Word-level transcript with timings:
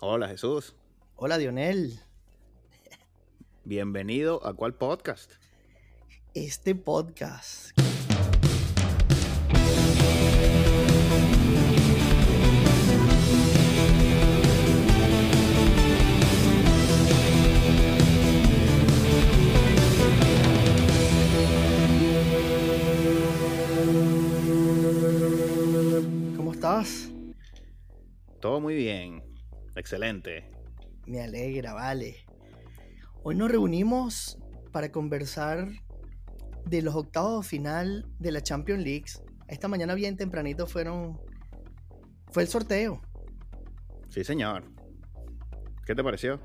Hola 0.00 0.28
Jesús, 0.28 0.74
Hola 1.16 1.38
Dionel, 1.38 2.00
bienvenido 3.64 4.44
a 4.46 4.52
cuál 4.54 4.74
podcast. 4.74 5.32
este 6.34 6.74
podcast. 6.74 7.70
¿Cómo 26.36 26.52
estás? 26.52 27.08
Todo 28.40 28.60
muy 28.60 28.74
bien, 28.74 29.22
excelente. 29.76 30.50
Me 31.06 31.22
alegra, 31.22 31.74
vale. 31.74 32.24
Hoy 33.22 33.34
nos 33.34 33.50
reunimos 33.50 34.38
para 34.72 34.90
conversar 34.90 35.68
de 36.64 36.82
los 36.82 36.94
octavos 36.94 37.46
final 37.46 38.06
de 38.18 38.32
la 38.32 38.42
Champions 38.42 38.82
League. 38.82 39.06
Esta 39.48 39.68
mañana 39.68 39.94
bien 39.94 40.16
tempranito 40.16 40.66
fueron 40.66 41.20
fue 42.32 42.42
el 42.42 42.48
sorteo. 42.48 43.00
Sí, 44.08 44.24
señor. 44.24 44.64
¿Qué 45.84 45.94
te 45.94 46.02
pareció? 46.02 46.40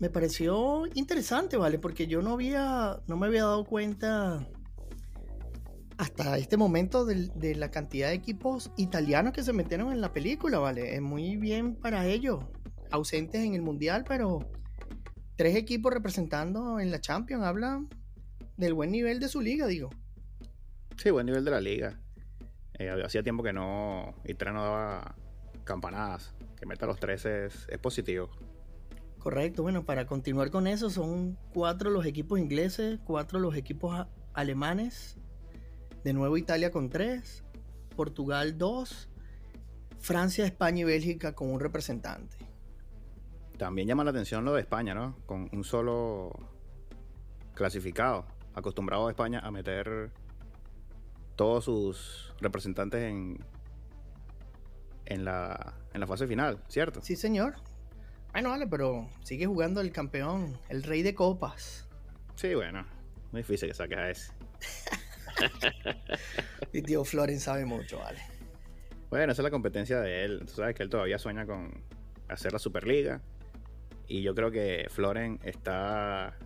Me 0.00 0.10
pareció 0.10 0.86
interesante, 0.94 1.56
vale, 1.56 1.78
porque 1.78 2.06
yo 2.06 2.20
no 2.20 2.32
había 2.32 3.00
no 3.06 3.16
me 3.16 3.26
había 3.26 3.42
dado 3.44 3.64
cuenta 3.64 4.46
hasta 6.04 6.36
este 6.36 6.58
momento 6.58 7.06
de, 7.06 7.54
la 7.54 7.70
cantidad 7.70 8.08
de 8.08 8.14
equipos 8.14 8.70
italianos 8.76 9.32
que 9.32 9.42
se 9.42 9.54
metieron 9.54 9.90
en 9.90 10.02
la 10.02 10.12
película, 10.12 10.58
vale. 10.58 10.94
Es 10.94 11.00
muy 11.00 11.36
bien 11.36 11.76
para 11.76 12.06
ellos, 12.06 12.44
ausentes 12.90 13.42
en 13.42 13.54
el 13.54 13.62
mundial, 13.62 14.04
pero 14.06 14.40
tres 15.36 15.56
equipos 15.56 15.94
representando 15.94 16.78
en 16.78 16.90
la 16.90 17.00
Champions 17.00 17.44
hablan 17.44 17.88
del 18.58 18.74
buen 18.74 18.90
nivel 18.92 19.18
de 19.18 19.28
su 19.28 19.40
liga, 19.40 19.66
digo. 19.66 19.88
Sí, 20.98 21.10
buen 21.10 21.24
nivel 21.24 21.42
de 21.42 21.50
la 21.50 21.60
liga. 21.60 21.98
Eh, 22.78 22.90
hacía 23.02 23.22
tiempo 23.22 23.42
que 23.42 23.54
no 23.54 24.14
Italia 24.26 24.52
no 24.52 24.62
daba 24.62 25.16
campanadas. 25.64 26.34
Que 26.58 26.66
meta 26.66 26.84
los 26.84 27.00
tres 27.00 27.24
es, 27.24 27.66
es 27.70 27.78
positivo. 27.78 28.28
Correcto, 29.18 29.62
bueno, 29.62 29.86
para 29.86 30.04
continuar 30.04 30.50
con 30.50 30.66
eso, 30.66 30.90
son 30.90 31.38
cuatro 31.54 31.88
los 31.88 32.04
equipos 32.04 32.38
ingleses, 32.38 33.00
cuatro 33.04 33.38
los 33.38 33.56
equipos 33.56 34.06
alemanes, 34.34 35.16
de 36.04 36.12
nuevo 36.12 36.36
Italia 36.36 36.70
con 36.70 36.90
tres, 36.90 37.42
Portugal 37.96 38.58
dos, 38.58 39.08
Francia, 39.98 40.44
España 40.44 40.82
y 40.82 40.84
Bélgica 40.84 41.34
con 41.34 41.50
un 41.50 41.58
representante. 41.58 42.36
También 43.56 43.88
llama 43.88 44.04
la 44.04 44.10
atención 44.10 44.44
lo 44.44 44.52
de 44.52 44.60
España, 44.60 44.94
¿no? 44.94 45.16
Con 45.26 45.48
un 45.52 45.64
solo 45.64 46.30
clasificado. 47.54 48.26
Acostumbrado 48.54 49.08
a 49.08 49.10
España 49.10 49.40
a 49.40 49.50
meter 49.50 50.12
todos 51.36 51.64
sus 51.64 52.34
representantes 52.40 53.02
en, 53.02 53.38
en, 55.06 55.24
la, 55.24 55.74
en 55.92 56.00
la 56.00 56.06
fase 56.06 56.26
final, 56.26 56.62
¿cierto? 56.68 57.00
Sí, 57.02 57.16
señor. 57.16 57.54
Bueno, 58.32 58.50
vale, 58.50 58.66
pero 58.66 59.08
sigue 59.22 59.46
jugando 59.46 59.80
el 59.80 59.90
campeón, 59.90 60.58
el 60.68 60.82
rey 60.82 61.02
de 61.02 61.14
copas. 61.14 61.88
Sí, 62.34 62.54
bueno. 62.54 62.84
Muy 63.32 63.40
difícil 63.40 63.68
que 63.68 63.74
saques 63.74 63.98
a 63.98 64.10
ese. 64.10 64.32
Y 66.72 66.82
tío 66.82 67.04
Floren 67.04 67.40
sabe 67.40 67.64
mucho, 67.64 67.98
vale. 67.98 68.20
Bueno, 69.10 69.32
esa 69.32 69.42
es 69.42 69.44
la 69.44 69.50
competencia 69.50 70.00
de 70.00 70.24
él. 70.24 70.42
Tú 70.46 70.54
sabes 70.54 70.74
que 70.74 70.82
él 70.82 70.90
todavía 70.90 71.18
sueña 71.18 71.46
con 71.46 71.84
hacer 72.28 72.52
la 72.52 72.58
Superliga. 72.58 73.20
Y 74.06 74.22
yo 74.22 74.34
creo 74.34 74.50
que 74.50 74.86
Floren 74.90 75.38
está. 75.44 76.36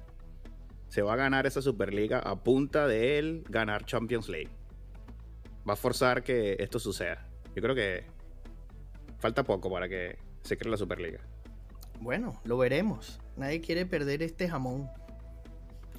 Se 0.89 1.03
va 1.03 1.14
a 1.14 1.17
ganar 1.17 1.47
esa 1.47 1.62
Superliga 1.62 2.19
a 2.19 2.42
punta 2.42 2.86
de 2.86 3.18
él 3.18 3.45
ganar 3.48 3.85
Champions 3.85 4.29
League. 4.29 4.51
Va 5.68 5.73
a 5.73 5.77
forzar 5.77 6.23
que 6.23 6.57
esto 6.58 6.79
suceda. 6.79 7.27
Yo 7.55 7.62
creo 7.62 7.74
que 7.74 8.05
falta 9.18 9.45
poco 9.45 9.70
para 9.70 9.89
que 9.89 10.18
se 10.42 10.57
cree 10.57 10.70
la 10.70 10.77
Superliga. 10.77 11.20
Bueno, 12.01 12.41
lo 12.45 12.58
veremos. 12.58 13.20
Nadie 13.36 13.61
quiere 13.61 13.86
perder 13.86 14.23
este 14.23 14.48
jamón. 14.48 14.89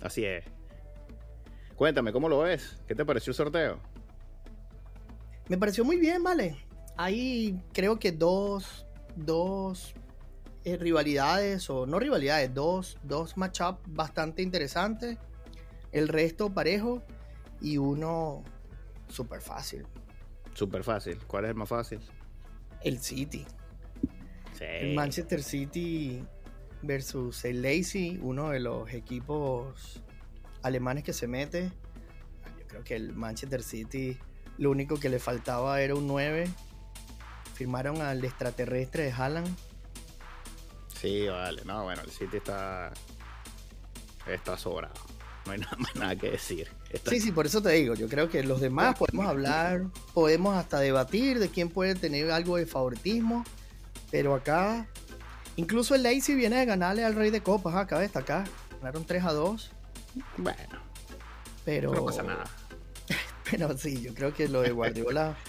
Así 0.01 0.23
es. 0.23 0.45
Cuéntame, 1.79 2.11
¿cómo 2.11 2.27
lo 2.27 2.39
ves? 2.39 2.77
¿Qué 2.89 2.93
te 2.93 3.05
pareció 3.05 3.31
el 3.31 3.35
sorteo? 3.35 3.79
Me 5.47 5.57
pareció 5.57 5.85
muy 5.85 5.95
bien, 5.95 6.21
vale. 6.21 6.57
Hay 6.97 7.63
creo 7.71 7.97
que 7.97 8.11
dos, 8.11 8.85
dos 9.15 9.93
eh, 10.65 10.75
rivalidades, 10.75 11.69
o 11.69 11.85
no 11.85 11.97
rivalidades, 11.97 12.53
dos, 12.53 12.97
dos 13.03 13.37
matchups 13.37 13.79
bastante 13.87 14.41
interesantes. 14.41 15.19
El 15.93 16.09
resto 16.09 16.53
parejo 16.53 17.01
y 17.61 17.77
uno 17.77 18.43
súper 19.07 19.39
fácil. 19.39 19.87
Súper 20.55 20.83
fácil. 20.83 21.17
¿Cuál 21.27 21.45
es 21.45 21.51
el 21.51 21.55
más 21.55 21.69
fácil? 21.69 22.01
El 22.81 22.99
City. 22.99 23.45
Sí. 24.57 24.65
El 24.65 24.95
Manchester 24.95 25.41
City 25.41 26.25
versus 26.81 27.45
el 27.45 27.61
Lazy, 27.61 28.19
uno 28.21 28.49
de 28.49 28.59
los 28.59 28.93
equipos 28.93 30.03
alemanes 30.63 31.03
que 31.03 31.13
se 31.13 31.27
mete. 31.27 31.71
Yo 32.59 32.67
creo 32.67 32.83
que 32.83 32.95
el 32.95 33.13
Manchester 33.13 33.63
City 33.63 34.17
lo 34.57 34.71
único 34.71 34.99
que 34.99 35.09
le 35.09 35.19
faltaba 35.19 35.81
era 35.81 35.95
un 35.95 36.07
9. 36.07 36.49
Firmaron 37.55 38.01
al 38.01 38.23
extraterrestre 38.23 39.03
de 39.03 39.11
Haaland. 39.11 39.55
Sí, 40.99 41.27
vale. 41.27 41.63
No, 41.65 41.83
bueno, 41.83 42.01
el 42.01 42.11
City 42.11 42.37
está. 42.37 42.91
Está 44.27 44.57
sobrado. 44.57 44.93
No 45.45 45.53
hay 45.53 45.59
nada 45.59 45.77
más 45.77 45.95
nada 45.95 46.15
que 46.15 46.31
decir. 46.31 46.69
Está- 46.91 47.09
Sí, 47.11 47.19
sí, 47.19 47.31
por 47.31 47.45
eso 47.45 47.61
te 47.61 47.69
digo. 47.71 47.95
Yo 47.95 48.07
creo 48.09 48.29
que 48.29 48.43
los 48.43 48.59
demás 48.61 48.97
podemos 48.97 49.25
hablar, 49.25 49.83
podemos 50.13 50.55
hasta 50.57 50.79
debatir 50.79 51.39
de 51.39 51.49
quién 51.49 51.69
puede 51.69 51.95
tener 51.95 52.29
algo 52.31 52.57
de 52.57 52.65
favoritismo. 52.65 53.43
Pero 54.11 54.33
acá, 54.35 54.87
incluso 55.55 55.95
el 55.95 56.03
Lazy 56.03 56.33
viene 56.35 56.57
de 56.57 56.65
ganarle 56.65 57.05
al 57.05 57.15
Rey 57.15 57.29
de 57.29 57.41
Copas. 57.41 57.75
ah, 57.75 57.81
Acá 57.81 57.99
destacar. 57.99 58.47
Ganaron 58.79 59.05
3 59.05 59.23
a 59.25 59.33
2. 59.33 59.71
Bueno, 60.37 60.79
Pero, 61.65 61.93
no 61.93 62.05
pasa 62.05 62.23
nada. 62.23 62.45
pero 63.51 63.77
sí, 63.77 64.01
yo 64.01 64.13
creo 64.13 64.33
que 64.33 64.47
lo 64.47 64.61
de 64.61 64.71
Guardiola. 64.71 65.35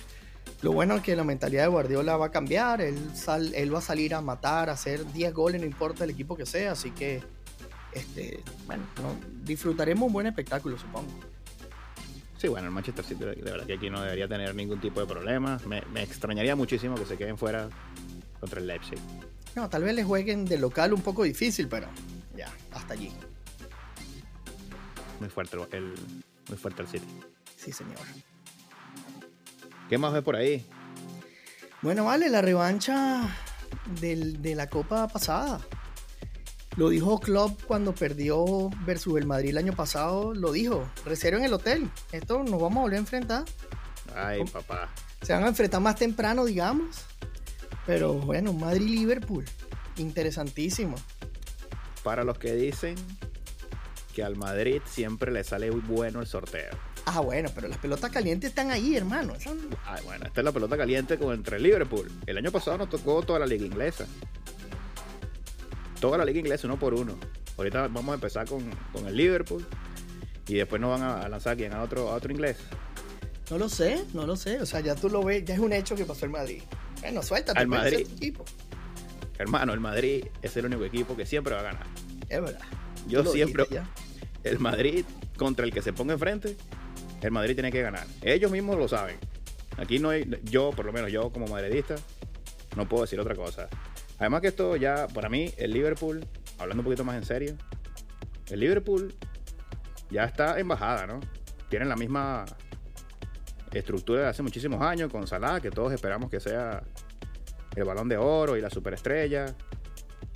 Lo 0.62 0.72
bueno 0.72 0.96
es 0.96 1.02
que 1.02 1.16
la 1.16 1.24
mentalidad 1.24 1.62
de 1.62 1.68
Guardiola 1.68 2.18
va 2.18 2.26
a 2.26 2.30
cambiar. 2.30 2.82
Él, 2.82 2.98
sal- 3.14 3.54
él 3.54 3.74
va 3.74 3.78
a 3.78 3.82
salir 3.82 4.14
a 4.14 4.20
matar, 4.20 4.68
a 4.68 4.72
hacer 4.74 5.10
10 5.10 5.32
goles, 5.32 5.58
no 5.58 5.66
importa 5.66 6.04
el 6.04 6.10
equipo 6.10 6.36
que 6.36 6.44
sea. 6.44 6.72
Así 6.72 6.90
que, 6.90 7.22
este, 7.92 8.42
bueno, 8.66 8.82
no- 9.02 9.16
disfrutaremos 9.42 10.06
un 10.08 10.12
buen 10.12 10.26
espectáculo, 10.26 10.76
supongo. 10.78 11.08
Sí, 12.36 12.48
bueno, 12.48 12.66
el 12.66 12.74
Manchester 12.74 13.02
City 13.06 13.24
de 13.24 13.34
verdad 13.36 13.64
que 13.66 13.72
aquí 13.72 13.88
no 13.88 14.02
debería 14.02 14.28
tener 14.28 14.54
ningún 14.54 14.82
tipo 14.82 15.00
de 15.00 15.06
problema. 15.06 15.58
Me, 15.66 15.80
me 15.94 16.02
extrañaría 16.02 16.54
muchísimo 16.54 16.94
que 16.94 17.06
se 17.06 17.16
queden 17.16 17.38
fuera 17.38 17.70
contra 18.38 18.60
el 18.60 18.66
Leipzig. 18.66 18.98
No, 19.56 19.70
tal 19.70 19.82
vez 19.84 19.94
les 19.94 20.04
jueguen 20.04 20.44
de 20.44 20.58
local 20.58 20.92
un 20.92 21.00
poco 21.00 21.22
difícil, 21.22 21.68
pero 21.68 21.86
ya, 22.36 22.52
hasta 22.72 22.92
allí. 22.92 23.10
Muy 25.20 25.28
fuerte 25.28 25.56
el, 25.76 25.94
muy 26.48 26.58
fuerte 26.58 26.82
el 26.82 26.88
City. 26.88 27.06
Sí, 27.56 27.70
señor. 27.72 27.98
¿Qué 29.88 29.98
más 29.98 30.12
ves 30.12 30.22
por 30.22 30.36
ahí? 30.36 30.66
Bueno, 31.82 32.04
vale, 32.04 32.28
la 32.28 32.42
revancha 32.42 33.28
del- 34.00 34.40
de 34.42 34.54
la 34.54 34.68
Copa 34.68 35.08
pasada. 35.08 35.60
Lo 36.76 36.88
dijo 36.88 37.18
Klopp 37.18 37.62
cuando 37.64 37.94
perdió 37.94 38.70
versus 38.86 39.18
el 39.18 39.26
Madrid 39.26 39.50
el 39.50 39.58
año 39.58 39.72
pasado. 39.74 40.32
Lo 40.34 40.52
dijo, 40.52 40.88
reserven 41.04 41.44
el 41.44 41.52
hotel. 41.52 41.90
Esto 42.12 42.42
nos 42.42 42.60
vamos 42.60 42.78
a 42.78 42.80
volver 42.82 42.96
a 42.96 43.00
enfrentar. 43.00 43.44
Ay, 44.14 44.38
¿Cómo? 44.38 44.50
papá. 44.52 44.88
Se 45.22 45.32
van 45.32 45.44
a 45.44 45.48
enfrentar 45.48 45.80
más 45.80 45.96
temprano, 45.96 46.44
digamos. 46.44 47.04
Pero 47.86 48.14
bueno, 48.14 48.52
Madrid-Liverpool. 48.52 49.44
Interesantísimo. 49.96 50.94
Para 52.04 52.24
los 52.24 52.38
que 52.38 52.54
dicen 52.54 52.94
que 54.14 54.22
al 54.22 54.36
Madrid 54.36 54.80
siempre 54.86 55.30
le 55.32 55.44
sale 55.44 55.70
muy 55.70 55.80
bueno 55.80 56.20
el 56.20 56.26
sorteo. 56.26 56.70
Ah, 57.06 57.20
bueno, 57.20 57.50
pero 57.54 57.68
las 57.68 57.78
pelotas 57.78 58.10
calientes 58.10 58.50
están 58.50 58.70
ahí, 58.70 58.96
hermano. 58.96 59.34
Ay, 59.86 60.02
bueno, 60.04 60.26
esta 60.26 60.40
es 60.40 60.44
la 60.44 60.52
pelota 60.52 60.76
caliente 60.76 61.18
contra 61.18 61.56
el 61.56 61.62
Liverpool. 61.62 62.10
El 62.26 62.38
año 62.38 62.50
pasado 62.50 62.78
nos 62.78 62.90
tocó 62.90 63.22
toda 63.22 63.38
la 63.38 63.46
liga 63.46 63.64
inglesa. 63.64 64.06
Toda 66.00 66.18
la 66.18 66.24
liga 66.24 66.38
inglesa, 66.40 66.66
uno 66.66 66.78
por 66.78 66.94
uno. 66.94 67.18
Ahorita 67.56 67.88
vamos 67.88 68.10
a 68.10 68.14
empezar 68.14 68.46
con, 68.46 68.68
con 68.92 69.06
el 69.06 69.16
Liverpool. 69.16 69.66
Y 70.46 70.54
después 70.54 70.80
nos 70.80 70.98
van 70.98 71.02
a, 71.08 71.28
lanzar 71.28 71.54
aquí 71.54 71.64
a 71.64 71.82
otro, 71.82 72.10
a 72.10 72.14
otro 72.14 72.32
inglés. 72.32 72.56
No 73.50 73.58
lo 73.58 73.68
sé, 73.68 74.04
no 74.14 74.26
lo 74.26 74.36
sé. 74.36 74.60
O 74.60 74.66
sea, 74.66 74.80
ya 74.80 74.94
tú 74.94 75.08
lo 75.08 75.22
ves, 75.22 75.44
ya 75.44 75.54
es 75.54 75.60
un 75.60 75.72
hecho 75.72 75.94
que 75.94 76.04
pasó 76.04 76.24
el 76.26 76.32
Madrid. 76.32 76.62
Bueno, 77.00 77.22
suéltate. 77.22 77.58
Al 77.58 77.66
Madrid. 77.66 78.06
tu 78.06 78.14
equipo. 78.14 78.44
Hermano, 79.38 79.72
el 79.72 79.80
Madrid 79.80 80.26
es 80.42 80.56
el 80.56 80.66
único 80.66 80.84
equipo 80.84 81.16
que 81.16 81.24
siempre 81.24 81.54
va 81.54 81.60
a 81.60 81.64
ganar. 81.64 81.86
Es 82.28 82.40
verdad. 82.40 82.60
Yo 83.06 83.22
lo 83.22 83.32
siempre, 83.32 83.64
el 84.44 84.58
Madrid 84.58 85.04
contra 85.36 85.64
el 85.64 85.72
que 85.72 85.82
se 85.82 85.92
ponga 85.92 86.14
enfrente, 86.14 86.56
el 87.22 87.30
Madrid 87.30 87.54
tiene 87.54 87.72
que 87.72 87.82
ganar. 87.82 88.06
Ellos 88.22 88.50
mismos 88.50 88.76
lo 88.78 88.88
saben. 88.88 89.18
Aquí 89.76 89.98
no 89.98 90.10
hay, 90.10 90.28
yo, 90.44 90.70
por 90.70 90.84
lo 90.84 90.92
menos 90.92 91.10
yo 91.10 91.30
como 91.30 91.46
madridista, 91.46 91.96
no 92.76 92.88
puedo 92.88 93.04
decir 93.04 93.18
otra 93.20 93.34
cosa. 93.34 93.68
Además 94.18 94.42
que 94.42 94.48
esto 94.48 94.76
ya, 94.76 95.06
para 95.08 95.28
mí, 95.28 95.52
el 95.56 95.72
Liverpool, 95.72 96.26
hablando 96.58 96.82
un 96.82 96.84
poquito 96.84 97.04
más 97.04 97.16
en 97.16 97.24
serio, 97.24 97.56
el 98.50 98.60
Liverpool 98.60 99.14
ya 100.10 100.24
está 100.24 100.58
en 100.58 100.68
bajada, 100.68 101.06
¿no? 101.06 101.20
Tienen 101.68 101.88
la 101.88 101.96
misma 101.96 102.44
estructura 103.72 104.22
de 104.22 104.26
hace 104.28 104.42
muchísimos 104.42 104.82
años 104.82 105.10
con 105.10 105.26
Salah, 105.26 105.60
que 105.60 105.70
todos 105.70 105.92
esperamos 105.92 106.28
que 106.28 106.40
sea 106.40 106.82
el 107.76 107.84
balón 107.84 108.08
de 108.08 108.16
oro 108.16 108.56
y 108.56 108.60
la 108.60 108.68
superestrella, 108.68 109.46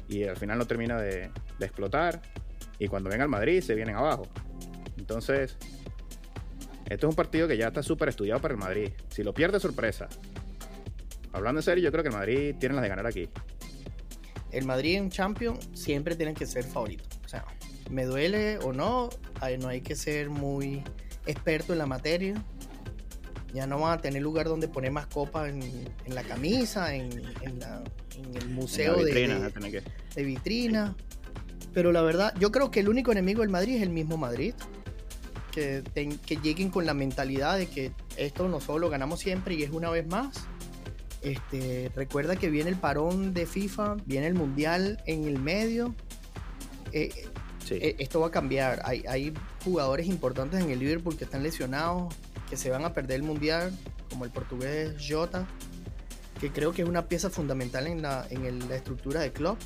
y 0.09 0.25
al 0.25 0.37
final 0.37 0.59
no 0.59 0.67
termina 0.67 1.01
de, 1.01 1.31
de 1.59 1.67
explotar, 1.67 2.23
y 2.79 2.89
cuando 2.89 3.11
venga 3.11 3.25
al 3.25 3.31
Madrid 3.31 3.61
se 3.61 3.75
vienen 3.75 3.97
abajo. 3.97 4.27
Entonces, 4.99 5.57
esto 6.87 7.07
es 7.07 7.11
un 7.11 7.17
partido 7.17 7.49
que 7.49 7.57
ya 7.57 7.69
está 7.69 7.83
súper 7.83 8.09
estudiado 8.09 8.41
para 8.41 8.55
el 8.55 8.61
Madrid. 8.61 8.91
Si 9.09 9.23
lo 9.23 9.33
pierde, 9.33 9.59
sorpresa. 9.59 10.09
Hablando 11.33 11.61
en 11.61 11.65
serio, 11.65 11.83
yo 11.85 11.91
creo 11.91 12.05
que 12.05 12.11
el 12.11 12.15
Madrid 12.15 12.55
tiene 12.59 12.75
las 12.75 12.83
de 12.83 12.89
ganar 12.89 13.07
aquí. 13.07 13.29
El 14.53 14.67
Madrid 14.67 14.97
en 14.97 15.11
Champions 15.11 15.69
siempre 15.73 16.15
tienen 16.15 16.35
que 16.35 16.47
ser 16.47 16.65
favoritos. 16.65 17.09
O 17.25 17.29
sea, 17.29 17.45
me 17.91 18.05
duele 18.05 18.59
o 18.59 18.73
no, 18.73 19.11
no 19.59 19.69
hay 19.69 19.81
que 19.81 19.97
ser 19.97 20.31
muy 20.31 20.85
experto 21.27 21.73
en 21.73 21.79
la 21.79 21.87
materia. 21.87 22.35
Ya 23.53 23.67
no 23.67 23.81
van 23.81 23.99
a 23.99 24.01
tener 24.01 24.21
lugar 24.21 24.47
donde 24.47 24.69
poner 24.69 24.91
más 24.91 25.07
copas 25.07 25.49
en, 25.49 25.89
la 26.07 26.23
camisa, 26.23 26.95
en, 26.95 27.11
el 27.13 28.49
museo 28.49 28.97
vitrina, 28.97 29.39
de, 29.49 29.83
de 30.15 30.23
vitrina. 30.25 30.97
Pero 31.75 31.93
la 31.93 32.03
verdad, 32.03 32.33
yo 32.39 32.53
creo 32.53 32.71
que 32.71 32.81
el 32.81 32.89
único 32.89 33.13
enemigo 33.13 33.41
del 33.41 33.51
Madrid 33.51 33.77
es 33.77 33.83
el 33.83 33.91
mismo 33.91 34.17
Madrid 34.17 34.55
que, 35.55 36.39
lleguen 36.43 36.71
con 36.71 36.87
la 36.87 36.95
mentalidad 36.95 37.59
de 37.59 37.67
que 37.67 37.93
esto 38.17 38.49
nosotros 38.49 38.81
lo 38.81 38.91
ganamos 38.91 39.21
siempre 39.21 39.55
y 39.55 39.63
es 39.63 39.71
una 39.71 39.91
vez 39.91 40.07
más. 40.07 40.47
Este, 41.23 41.91
recuerda 41.95 42.37
que 42.37 42.51
viene 42.51 42.71
el 42.71 42.77
parón 42.77 43.33
de 43.33 43.47
FIFA, 43.47 43.97
viene 44.05 44.27
el 44.27 44.35
Mundial 44.35 45.03
en 45.07 45.25
el 45.25 45.39
medio. 45.39 45.95
Eh, 46.93 47.11
eh, 47.71 47.97
esto 47.99 48.21
va 48.21 48.29
a 48.29 48.31
cambiar. 48.31 48.83
Hay, 48.85 49.05
hay, 49.09 49.33
jugadores 49.65 50.07
importantes 50.07 50.63
en 50.63 50.71
el 50.71 50.79
Liverpool 50.79 51.17
que 51.17 51.25
están 51.25 51.43
lesionados, 51.43 52.15
que 52.51 52.57
se 52.57 52.69
van 52.69 52.85
a 52.85 52.93
perder 52.93 53.17
el 53.17 53.23
Mundial, 53.23 53.73
como 54.11 54.27
el 54.27 54.31
portugués 54.31 54.95
Jota, 55.09 55.47
que 56.39 56.53
creo 56.53 56.73
que 56.73 56.83
es 56.83 56.89
una 56.89 57.09
pieza 57.09 57.31
fundamental 57.31 57.87
en 57.87 58.03
la, 58.03 58.27
en 58.29 58.69
la 58.69 58.77
estructura 58.77 59.21
del 59.21 59.33
club. 59.33 59.57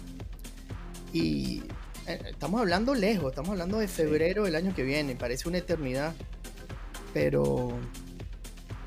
Y 1.12 1.64
estamos 2.12 2.60
hablando 2.60 2.94
lejos, 2.94 3.30
estamos 3.30 3.50
hablando 3.50 3.78
de 3.78 3.88
febrero 3.88 4.44
del 4.44 4.56
año 4.56 4.74
que 4.74 4.82
viene, 4.82 5.16
parece 5.16 5.48
una 5.48 5.58
eternidad. 5.58 6.14
Pero 7.12 7.72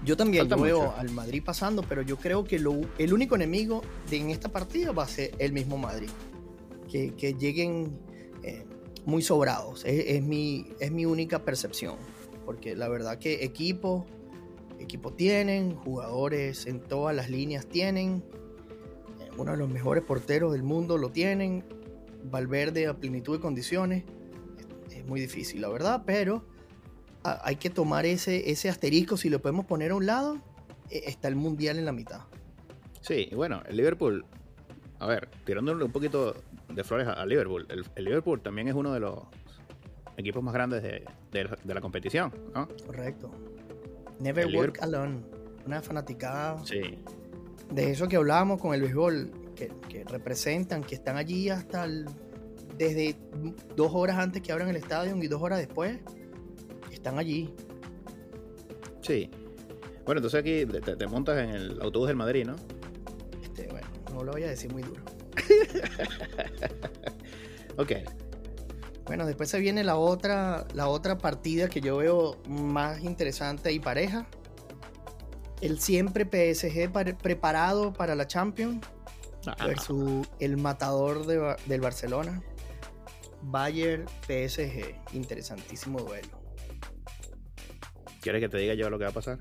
yo 0.03 0.17
también 0.17 0.47
veo 0.47 0.93
al 0.97 1.09
Madrid 1.11 1.43
pasando, 1.43 1.83
pero 1.83 2.01
yo 2.01 2.17
creo 2.17 2.43
que 2.43 2.55
el 2.55 3.13
único 3.13 3.35
enemigo 3.35 3.81
de, 4.09 4.17
en 4.17 4.29
esta 4.29 4.49
partida 4.49 4.91
va 4.91 5.03
a 5.03 5.07
ser 5.07 5.31
el 5.37 5.53
mismo 5.53 5.77
Madrid. 5.77 6.09
Que, 6.89 7.35
lleguen 7.39 7.97
eh, 8.43 8.65
muy 9.05 9.21
sobrados. 9.21 9.83
Es, 9.85 10.21
mi, 10.21 10.67
es 10.79 10.91
mi 10.91 11.05
única 11.05 11.43
percepción. 11.45 11.95
Porque 12.45 12.75
la 12.75 12.89
verdad 12.89 13.17
que 13.17 13.45
equipo, 13.45 14.05
equipo 14.79 15.13
tienen, 15.13 15.75
jugadores 15.75 16.65
en 16.65 16.81
todas 16.81 17.15
las 17.15 17.29
líneas 17.29 17.67
tienen. 17.67 18.23
Eh, 19.19 19.29
uno 19.37 19.51
de 19.51 19.57
los 19.57 19.69
mejores 19.69 20.03
porteros 20.03 20.51
del 20.51 20.63
mundo 20.63 20.97
lo 20.97 21.11
tienen 21.11 21.63
Valverde 22.23 22.87
a 22.87 22.95
plenitud 22.95 23.35
de 23.35 23.39
condiciones, 23.41 24.03
es 24.91 25.05
muy 25.05 25.21
difícil, 25.21 25.61
la 25.61 25.69
verdad, 25.69 26.03
pero 26.05 26.45
hay 27.23 27.55
que 27.57 27.69
tomar 27.69 28.05
ese, 28.05 28.49
ese 28.51 28.69
asterisco, 28.69 29.17
si 29.17 29.29
lo 29.29 29.41
podemos 29.41 29.65
poner 29.65 29.91
a 29.91 29.95
un 29.95 30.05
lado, 30.05 30.41
e, 30.89 31.03
está 31.05 31.27
el 31.27 31.35
Mundial 31.35 31.77
en 31.77 31.85
la 31.85 31.91
mitad. 31.91 32.21
Sí, 33.01 33.29
bueno, 33.35 33.61
el 33.67 33.77
Liverpool, 33.77 34.25
a 34.99 35.07
ver, 35.07 35.29
tirándole 35.45 35.83
un 35.83 35.91
poquito 35.91 36.35
de 36.69 36.83
flores 36.83 37.07
a, 37.07 37.25
Liverpool, 37.25 37.67
el, 37.69 38.03
Liverpool 38.03 38.41
también 38.41 38.67
es 38.67 38.73
uno 38.73 38.93
de 38.93 38.99
los 38.99 39.19
equipos 40.17 40.43
más 40.43 40.53
grandes 40.53 40.83
de, 40.83 41.03
la 41.63 41.81
competición, 41.81 42.31
¿no? 42.53 42.67
Correcto. 42.85 43.31
Never 44.19 44.55
work 44.55 44.81
alone, 44.81 45.21
una 45.65 45.81
fanaticada. 45.81 46.63
Sí. 46.65 46.99
De 47.71 47.89
eso 47.89 48.07
que 48.07 48.17
hablábamos 48.17 48.59
con 48.59 48.73
el 48.73 48.81
béisbol, 48.81 49.31
que, 49.67 50.03
representan, 50.05 50.83
que 50.83 50.95
están 50.95 51.17
allí 51.17 51.49
hasta 51.49 51.87
desde 52.77 53.15
dos 53.75 53.91
horas 53.93 54.17
antes 54.17 54.41
que 54.41 54.51
abran 54.51 54.69
el 54.69 54.75
estadio 54.75 55.15
y 55.15 55.27
dos 55.27 55.41
horas 55.41 55.59
después, 55.59 55.99
están 56.91 57.19
allí. 57.19 57.53
Sí. 59.01 59.29
Bueno, 60.05 60.19
entonces 60.19 60.39
aquí 60.39 60.65
te, 60.65 61.07
montas 61.07 61.39
en 61.39 61.49
el 61.51 61.81
autobús 61.81 62.07
del 62.07 62.17
Madrid, 62.17 62.45
¿no? 62.45 62.55
Este, 63.43 63.67
bueno, 63.67 63.87
no 64.11 64.23
lo 64.23 64.31
voy 64.31 64.43
a 64.43 64.49
decir 64.49 64.71
muy 64.71 64.81
duro. 64.81 65.03
ok. 67.77 67.91
Bueno, 69.05 69.25
después 69.25 69.49
se 69.49 69.59
viene 69.59 69.83
la 69.83 69.97
otra, 69.97 70.65
la 70.73 70.87
otra 70.87 71.17
partida 71.17 71.67
que 71.67 71.81
yo 71.81 71.97
veo 71.97 72.37
más 72.47 73.01
interesante 73.01 73.71
y 73.71 73.79
pareja. 73.79 74.25
El 75.59 75.79
siempre 75.79 76.25
PSG 76.25 76.91
preparado 77.21 77.93
para 77.93 78.15
la 78.15 78.25
Champions 78.25 78.83
versus 79.65 80.27
el 80.39 80.57
matador 80.57 81.25
del 81.25 81.81
Barcelona. 81.81 82.41
Bayern 83.43 84.05
PSG. 84.27 84.95
Interesantísimo 85.13 85.99
duelo. 85.99 86.41
¿Quieres 88.21 88.39
que 88.41 88.49
te 88.49 88.57
diga 88.57 88.75
yo 88.75 88.89
lo 88.89 88.99
que 88.99 89.05
va 89.05 89.09
a 89.09 89.13
pasar? 89.13 89.39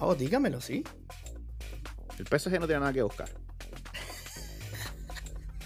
Oh, 0.00 0.14
dígamelo, 0.14 0.60
sí. 0.60 0.82
El 2.18 2.26
PSG 2.26 2.58
no 2.58 2.66
tiene 2.66 2.80
nada 2.80 2.92
que 2.92 3.02
buscar. 3.02 3.28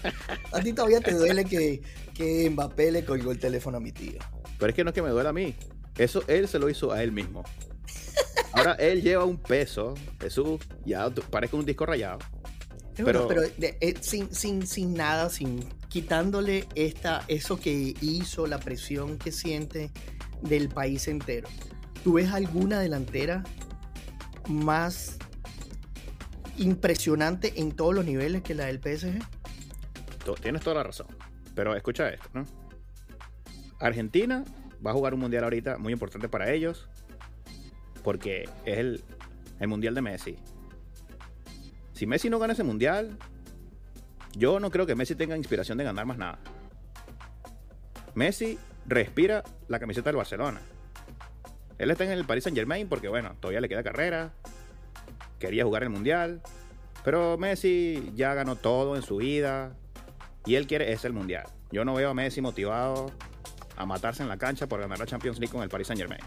a 0.51 0.59
ti 0.61 0.73
todavía 0.73 0.99
te 0.99 1.13
duele 1.13 1.45
que, 1.45 1.81
que 2.13 2.49
Mbappé 2.49 2.91
le 2.91 3.05
colgó 3.05 3.31
el 3.31 3.39
teléfono 3.39 3.77
a 3.77 3.79
mi 3.79 3.91
tío. 3.91 4.19
Pero 4.57 4.69
es 4.69 4.75
que 4.75 4.83
no 4.83 4.89
es 4.89 4.93
que 4.93 5.01
me 5.01 5.09
duele 5.09 5.29
a 5.29 5.33
mí. 5.33 5.55
Eso 5.97 6.23
él 6.27 6.47
se 6.47 6.59
lo 6.59 6.69
hizo 6.69 6.91
a 6.91 7.01
él 7.01 7.11
mismo. 7.11 7.43
Ahora 8.51 8.73
él 8.73 9.01
lleva 9.01 9.25
un 9.25 9.37
peso, 9.37 9.93
Jesús, 10.19 10.59
ya 10.85 11.09
parece 11.29 11.55
un 11.55 11.65
disco 11.65 11.85
rayado. 11.85 12.19
Pero, 13.05 13.27
pero 13.27 13.41
eh, 13.43 13.95
sin, 14.01 14.33
sin, 14.33 14.65
sin 14.65 14.93
nada, 14.93 15.29
sin 15.29 15.63
quitándole 15.89 16.67
esta, 16.75 17.23
eso 17.27 17.59
que 17.59 17.93
hizo, 18.01 18.47
la 18.47 18.59
presión 18.59 19.17
que 19.17 19.31
siente 19.31 19.91
del 20.41 20.69
país 20.69 21.07
entero. 21.07 21.49
¿Tú 22.03 22.13
ves 22.13 22.31
alguna 22.31 22.79
delantera 22.79 23.43
más 24.47 25.17
impresionante 26.57 27.53
en 27.59 27.71
todos 27.71 27.93
los 27.93 28.05
niveles 28.05 28.41
que 28.43 28.53
la 28.53 28.65
del 28.65 28.79
PSG? 28.79 29.19
Tienes 30.41 30.61
toda 30.61 30.75
la 30.75 30.83
razón. 30.83 31.07
Pero 31.55 31.75
escucha 31.75 32.09
esto, 32.09 32.29
¿no? 32.33 32.45
Argentina 33.79 34.43
va 34.85 34.91
a 34.91 34.93
jugar 34.93 35.13
un 35.13 35.21
mundial 35.21 35.43
ahorita 35.43 35.77
muy 35.77 35.93
importante 35.93 36.29
para 36.29 36.51
ellos. 36.51 36.87
Porque 38.03 38.47
es 38.65 38.77
el, 38.77 39.03
el 39.59 39.67
mundial 39.67 39.95
de 39.95 40.01
Messi. 40.01 40.37
Si 41.99 42.07
Messi 42.07 42.29
no 42.29 42.39
gana 42.39 42.53
ese 42.53 42.63
mundial, 42.63 43.17
yo 44.31 44.61
no 44.61 44.71
creo 44.71 44.85
que 44.85 44.95
Messi 44.95 45.15
tenga 45.15 45.35
inspiración 45.35 45.77
de 45.77 45.83
ganar 45.83 46.05
más 46.05 46.17
nada. 46.17 46.39
Messi 48.15 48.57
respira 48.85 49.43
la 49.67 49.81
camiseta 49.81 50.07
del 50.09 50.15
Barcelona. 50.15 50.61
Él 51.77 51.91
está 51.91 52.05
en 52.05 52.11
el 52.11 52.23
Paris 52.23 52.45
Saint 52.45 52.57
Germain 52.57 52.87
porque, 52.87 53.09
bueno, 53.09 53.35
todavía 53.41 53.59
le 53.59 53.67
queda 53.67 53.83
carrera. 53.83 54.31
Quería 55.39 55.65
jugar 55.65 55.83
el 55.83 55.89
mundial. 55.89 56.41
Pero 57.03 57.37
Messi 57.37 58.13
ya 58.15 58.33
ganó 58.33 58.55
todo 58.55 58.95
en 58.95 59.01
su 59.01 59.17
vida. 59.17 59.75
Y 60.45 60.55
él 60.55 60.67
quiere 60.67 60.93
ese 60.93 61.07
el 61.07 61.13
mundial. 61.13 61.47
Yo 61.69 61.83
no 61.83 61.95
veo 61.95 62.11
a 62.11 62.13
Messi 62.13 62.39
motivado 62.39 63.11
a 63.75 63.85
matarse 63.85 64.23
en 64.23 64.29
la 64.29 64.37
cancha 64.37 64.67
por 64.67 64.79
ganar 64.79 64.99
la 64.99 65.05
Champions 65.05 65.37
League 65.37 65.51
con 65.51 65.63
el 65.63 65.69
Paris 65.69 65.87
Saint 65.87 65.99
Germain. 65.99 66.21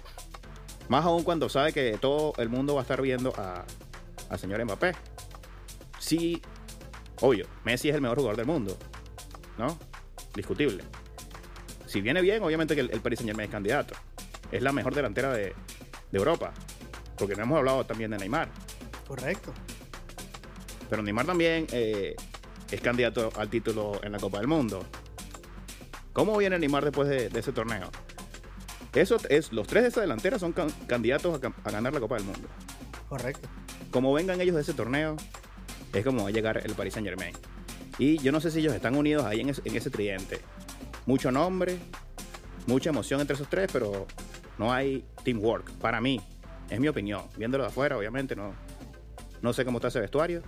Más 0.91 1.07
aún 1.07 1.25
cuando 1.25 1.49
sabe 1.49 1.73
que 1.73 1.97
todo 1.99 2.35
el 2.37 2.51
mundo 2.51 2.75
va 2.75 2.83
a 2.83 2.83
estar 2.83 3.01
viendo 3.01 3.33
a, 3.39 3.65
señor 4.37 4.63
Mbappé 4.63 4.93
sí, 6.13 6.43
obvio, 7.21 7.47
Messi 7.65 7.89
es 7.89 7.95
el 7.95 8.03
mejor 8.03 8.19
jugador 8.19 8.37
del 8.37 8.47
mundo, 8.47 8.77
¿no? 9.57 9.79
Discutible. 10.35 10.85
Si 11.87 12.03
viene 12.03 12.21
bien, 12.21 12.43
obviamente 12.43 12.75
que 12.75 12.83
el, 12.83 13.01
Paris 13.01 13.19
Saint 13.19 13.31
Germain 13.31 13.49
es 13.49 13.53
candidato. 13.53 13.95
Es 14.51 14.63
la 14.63 14.73
mejor 14.73 14.95
delantera 14.95 15.33
de, 15.33 15.55
Europa. 16.13 16.53
Porque 17.17 17.35
no 17.35 17.45
hemos 17.45 17.59
hablado 17.59 17.87
también 17.87 18.11
de 18.11 18.19
Neymar. 18.19 18.51
Correcto. 19.09 19.55
Pero 20.91 21.03
Neymar 21.03 21.25
también 21.25 21.67
eh, 21.73 22.15
es 22.71 22.81
candidato 22.83 23.31
al 23.37 23.49
título 23.49 23.99
en 24.03 24.13
la 24.13 24.19
Copa 24.19 24.39
del 24.39 24.49
Mundo. 24.49 24.85
¿Cómo 26.13 26.37
viene 26.37 26.59
Neymar 26.59 26.85
después 26.85 27.09
de, 27.09 27.31
ese 27.39 27.53
torneo? 27.53 27.91
Eso 28.93 29.17
es, 29.31 29.51
los 29.53 29.67
tres 29.67 29.85
de 29.85 29.89
esa 29.89 30.03
delantera 30.03 30.39
son 30.39 30.53
candidatos 30.87 31.41
a, 31.43 31.69
a, 31.69 31.71
ganar 31.71 31.95
la 31.95 32.01
Copa 32.01 32.17
del 32.17 32.25
Mundo. 32.25 32.49
Correcto. 33.09 33.49
Como 33.91 34.13
vengan 34.13 34.41
ellos 34.43 34.55
de 34.55 34.63
ese 34.63 34.75
torneo, 34.75 35.17
es 35.93 36.05
como 36.05 36.25
va 36.25 36.29
a 36.29 36.33
llegar 36.33 36.63
el 36.65 36.75
Paris 36.75 36.95
Saint 36.95 37.09
Germain. 37.09 37.35
Y 37.99 38.19
yo 38.19 38.33
no 38.33 38.41
sé 38.41 38.51
si 38.51 38.61
ellos 38.61 38.75
están 38.75 38.97
unidos 38.97 39.25
ahí 39.25 39.41
en 39.41 39.49
ese, 39.49 39.91
tridente. 39.91 40.41
Mucho 41.07 41.31
nombre, 41.31 41.79
mucha 42.67 42.91
emoción 42.91 43.21
entre 43.21 43.35
esos 43.35 43.49
tres, 43.49 43.69
pero 43.73 44.07
no 44.59 44.73
hay 44.73 45.05
teamwork. 45.25 45.71
Para 45.73 46.01
mí, 46.01 46.21
es 46.71 46.81
mi 46.81 46.89
opinión. 46.89 47.23
Viéndolo 47.37 47.65
de 47.65 47.69
afuera, 47.69 47.99
obviamente, 47.99 48.35
no, 48.35 48.55
no 49.43 49.53
sé 49.53 49.65
cómo 49.65 49.79
está 49.79 49.89
ese 49.89 50.01
vestuario. 50.01 50.43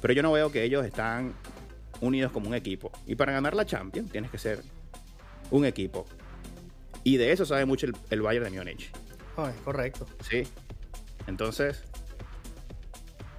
Pero 0.00 0.14
yo 0.14 0.22
no 0.22 0.32
veo 0.32 0.52
que 0.52 0.62
ellos 0.62 0.84
están 0.84 1.34
unidos 2.00 2.32
como 2.32 2.48
un 2.48 2.54
equipo. 2.54 2.92
Y 3.06 3.14
para 3.14 3.32
ganar 3.32 3.54
la 3.54 3.64
Champions 3.64 4.10
tienes 4.10 4.30
que 4.30 4.38
ser 4.38 4.62
un 5.50 5.64
equipo. 5.64 6.06
Y 7.04 7.16
de 7.16 7.32
eso 7.32 7.44
sabe 7.46 7.64
mucho 7.64 7.86
el, 8.10 8.22
Bayern 8.22 8.44
de 8.44 8.58
Múnich. 8.58 8.90
Oh, 9.36 9.48
correcto. 9.64 10.06
Sí. 10.28 10.42
Entonces, 11.26 11.84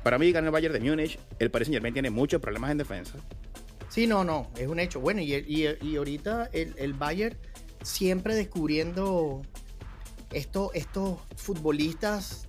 para 0.09 0.17
mí 0.17 0.31
gana 0.31 0.47
el 0.47 0.51
Bayern 0.51 0.73
de 0.73 0.79
Múnich. 0.79 1.19
El 1.37 1.51
Paris 1.51 1.67
Saint 1.67 1.75
Germain 1.75 1.93
tiene 1.93 2.09
muchos 2.09 2.41
problemas 2.41 2.71
en 2.71 2.79
defensa. 2.79 3.13
Sí, 3.89 4.07
no, 4.07 4.23
no, 4.23 4.49
es 4.57 4.67
un 4.67 4.79
hecho. 4.79 4.99
Bueno, 4.99 5.21
y, 5.21 5.35
y, 5.35 5.95
ahorita 5.97 6.49
el, 6.51 6.73
el, 6.79 6.93
Bayern 6.93 7.37
siempre 7.83 8.33
descubriendo 8.33 9.43
esto, 10.31 10.71
estos 10.73 11.19
futbolistas 11.35 12.47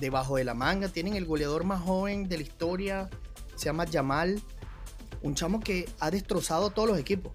debajo 0.00 0.34
de 0.34 0.42
la 0.42 0.54
manga. 0.54 0.88
Tienen 0.88 1.14
el 1.14 1.26
goleador 1.26 1.62
más 1.62 1.80
joven 1.80 2.28
de 2.28 2.38
la 2.38 2.42
historia, 2.42 3.08
se 3.54 3.66
llama 3.66 3.86
Jamal. 3.86 4.42
Un 5.22 5.36
chamo 5.36 5.60
que 5.60 5.88
ha 6.00 6.10
destrozado 6.10 6.70
todos 6.70 6.88
los 6.88 6.98
equipos. 6.98 7.32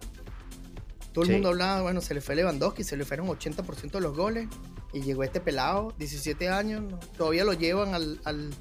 Todo 1.13 1.23
el 1.23 1.31
mundo 1.31 1.47
hablaba, 1.47 1.81
bueno, 1.81 2.01
se 2.01 2.13
le 2.13 2.19
fue 2.19 2.35
Lewandowski, 2.35 2.83
se 2.83 2.97
le 2.97 3.05
fueron 3.05 3.27
80% 3.27 3.89
de 3.89 4.01
los 4.01 4.17
goles. 4.17 4.49
Y 4.91 4.99
llegó 5.01 5.23
este 5.23 5.39
pelado, 5.39 5.93
17 5.97 6.49
años, 6.49 6.83
todavía 7.15 7.45
lo 7.45 7.53
llevan 7.53 7.93
al, 7.93 8.19
al, 8.25 8.53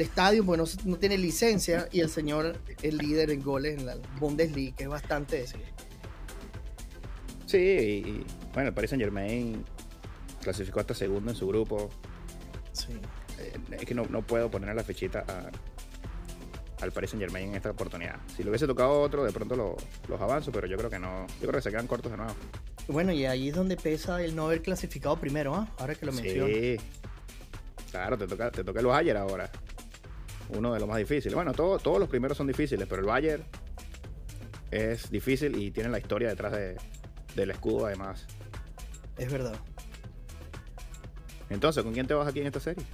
estadio 0.00 0.44
porque 0.44 0.64
no, 0.84 0.96
tiene 0.96 1.18
licencia. 1.18 1.88
Y 1.92 2.00
el 2.00 2.08
señor 2.08 2.58
es 2.82 2.94
líder 2.94 3.30
en 3.30 3.42
goles 3.42 3.78
en 3.78 3.86
la 3.86 3.96
Bundesliga, 4.18 4.76
que 4.76 4.84
es 4.84 4.88
bastante 4.88 5.44
Sí, 7.46 7.58
y, 7.58 8.26
bueno, 8.54 8.68
el 8.68 8.74
Paris 8.74 8.90
Saint 8.90 9.02
Germain 9.02 9.64
clasificó 10.40 10.80
hasta 10.80 10.94
segundo 10.94 11.30
en 11.30 11.36
su 11.36 11.46
grupo. 11.46 11.90
Sí. 12.72 12.94
Eh, 13.38 13.52
es 13.78 13.84
que 13.84 13.94
no, 13.94 14.06
no 14.06 14.22
puedo 14.22 14.50
poner 14.50 14.74
la 14.74 14.82
fechita 14.82 15.24
a, 15.28 15.50
al 16.82 16.92
Paris 16.92 17.10
Saint 17.10 17.22
Germain 17.22 17.50
en 17.50 17.56
esta 17.56 17.70
oportunidad. 17.70 18.16
Si 18.34 18.42
lo 18.42 18.50
hubiese 18.50 18.66
tocado 18.66 19.00
otro, 19.00 19.24
de 19.24 19.32
pronto 19.32 19.76
los 20.08 20.20
avanzo, 20.20 20.50
pero 20.50 20.66
yo 20.66 20.76
creo 20.76 20.90
que 20.90 20.98
no. 20.98 21.26
Yo 21.40 21.48
creo 21.48 21.54
que 21.54 21.62
se 21.62 21.70
quedan 21.70 21.86
cortos 21.86 22.10
de 22.10 22.18
nuevo. 22.18 22.34
Bueno, 22.88 23.12
y 23.12 23.26
ahí 23.26 23.50
es 23.50 23.54
donde 23.54 23.76
pesa 23.76 24.22
el 24.22 24.34
no 24.34 24.46
haber 24.46 24.62
clasificado 24.62 25.16
primero, 25.16 25.54
¿ah? 25.54 25.68
Ahora 25.78 25.94
que 25.94 26.06
lo 26.06 26.12
menciono. 26.12 26.46
Sí. 26.46 26.76
Claro, 27.90 28.16
te 28.16 28.26
toca, 28.26 28.50
te 28.50 28.64
toca 28.64 28.80
el 28.80 28.86
Bayern 28.86 29.18
ahora. 29.18 29.50
Uno 30.56 30.72
de 30.74 30.80
los 30.80 30.88
más 30.88 30.98
difíciles. 30.98 31.34
Bueno, 31.34 31.52
todos 31.52 31.98
los 31.98 32.08
primeros 32.08 32.36
son 32.36 32.46
difíciles, 32.46 32.86
pero 32.88 33.00
el 33.00 33.08
Bayern 33.08 33.44
es 34.70 35.10
difícil 35.10 35.56
y 35.56 35.70
tiene 35.70 35.88
la 35.88 35.98
historia 35.98 36.28
detrás 36.28 36.52
del 37.34 37.50
escudo 37.50 37.86
además. 37.86 38.26
Es 39.16 39.30
verdad. 39.30 39.54
Entonces, 41.50 41.82
¿con 41.82 41.92
quién 41.92 42.06
te 42.06 42.14
vas 42.14 42.26
aquí 42.26 42.40
en 42.40 42.46
esta 42.46 42.60
serie? 42.60 42.84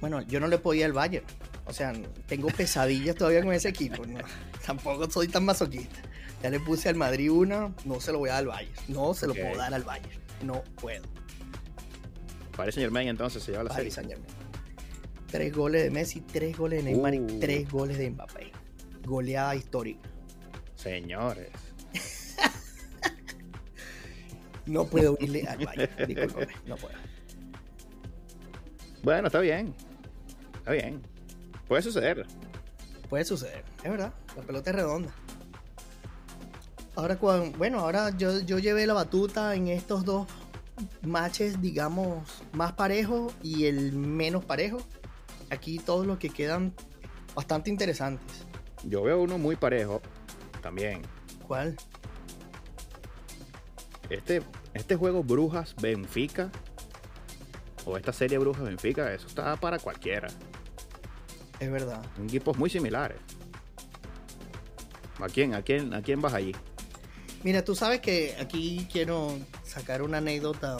Bueno, 0.00 0.22
yo 0.22 0.40
no 0.40 0.48
le 0.48 0.58
podía 0.58 0.86
al 0.86 0.92
Bayern. 0.92 1.26
O 1.66 1.72
sea, 1.72 1.92
tengo 2.26 2.48
pesadillas 2.48 3.14
todavía 3.14 3.42
con 3.42 3.52
ese 3.52 3.68
equipo. 3.68 4.02
tampoco 4.66 5.10
soy 5.10 5.28
tan 5.28 5.44
masoquista. 5.44 6.00
Ya 6.42 6.50
le 6.50 6.58
puse 6.58 6.88
al 6.88 6.96
Madrid 6.96 7.30
una, 7.30 7.72
no 7.84 8.00
se 8.00 8.10
lo 8.10 8.18
voy 8.18 8.30
a 8.30 8.32
dar 8.32 8.40
al 8.40 8.48
Bayern. 8.48 8.74
No 8.88 9.14
se 9.14 9.26
lo 9.26 9.34
puedo 9.34 9.56
dar 9.56 9.72
al 9.72 9.84
Bayern. 9.84 10.20
No 10.42 10.62
puedo. 10.80 11.04
Paris 12.56 12.74
Saint 12.74 12.86
Germain 12.86 13.08
entonces 13.08 13.42
se 13.42 13.52
lleva 13.52 13.64
la 13.64 13.70
Paris 13.70 13.94
serie. 13.94 14.16
Saint 14.16 14.41
Tres 15.32 15.54
goles 15.54 15.82
de 15.82 15.90
Messi, 15.90 16.20
tres 16.20 16.58
goles 16.58 16.84
de 16.84 16.90
Neymar 16.90 17.14
y 17.14 17.20
uh. 17.20 17.40
tres 17.40 17.70
goles 17.70 17.96
de 17.96 18.10
Mbappé. 18.10 18.52
Goleada 19.06 19.56
histórica. 19.56 20.10
Señores. 20.74 21.48
no 24.66 24.84
puedo 24.84 25.16
irle 25.20 25.48
al 25.48 25.64
Bayern. 25.64 25.90
no 26.66 26.76
puedo. 26.76 26.94
Bueno, 29.02 29.28
está 29.28 29.40
bien. 29.40 29.74
Está 30.58 30.72
bien. 30.72 31.00
Puede 31.66 31.80
suceder. 31.80 32.26
Puede 33.08 33.24
suceder, 33.24 33.64
es 33.82 33.90
verdad. 33.90 34.12
La 34.36 34.42
pelota 34.42 34.68
es 34.68 34.76
redonda. 34.76 35.14
Ahora, 36.94 37.18
bueno, 37.56 37.80
ahora 37.80 38.14
yo, 38.18 38.40
yo 38.40 38.58
llevé 38.58 38.86
la 38.86 38.92
batuta 38.92 39.54
en 39.54 39.68
estos 39.68 40.04
dos 40.04 40.26
matches, 41.00 41.62
digamos, 41.62 42.42
más 42.52 42.74
parejos 42.74 43.32
y 43.42 43.64
el 43.64 43.94
menos 43.94 44.44
parejo. 44.44 44.76
Aquí 45.52 45.78
todos 45.78 46.06
los 46.06 46.18
que 46.18 46.30
quedan 46.30 46.72
bastante 47.34 47.68
interesantes. 47.68 48.46
Yo 48.84 49.02
veo 49.02 49.20
uno 49.20 49.36
muy 49.36 49.54
parejo 49.54 50.00
también. 50.62 51.02
¿Cuál? 51.46 51.76
Este, 54.08 54.42
este 54.72 54.96
juego 54.96 55.22
Brujas 55.22 55.76
Benfica 55.76 56.50
o 57.84 57.98
esta 57.98 58.14
serie 58.14 58.38
Brujas 58.38 58.62
Benfica, 58.62 59.12
eso 59.12 59.26
está 59.26 59.54
para 59.56 59.78
cualquiera. 59.78 60.28
Es 61.60 61.70
verdad. 61.70 62.02
Son 62.16 62.24
equipos 62.24 62.56
muy 62.56 62.70
similares. 62.70 63.18
¿A 65.18 65.26
quién, 65.26 65.54
a 65.54 65.60
quién, 65.60 65.92
a 65.92 66.00
quién 66.00 66.22
vas 66.22 66.32
allí? 66.32 66.56
Mira, 67.44 67.62
tú 67.62 67.74
sabes 67.74 68.00
que 68.00 68.34
aquí 68.40 68.88
quiero 68.90 69.38
sacar 69.64 70.00
una 70.00 70.16
anécdota. 70.16 70.78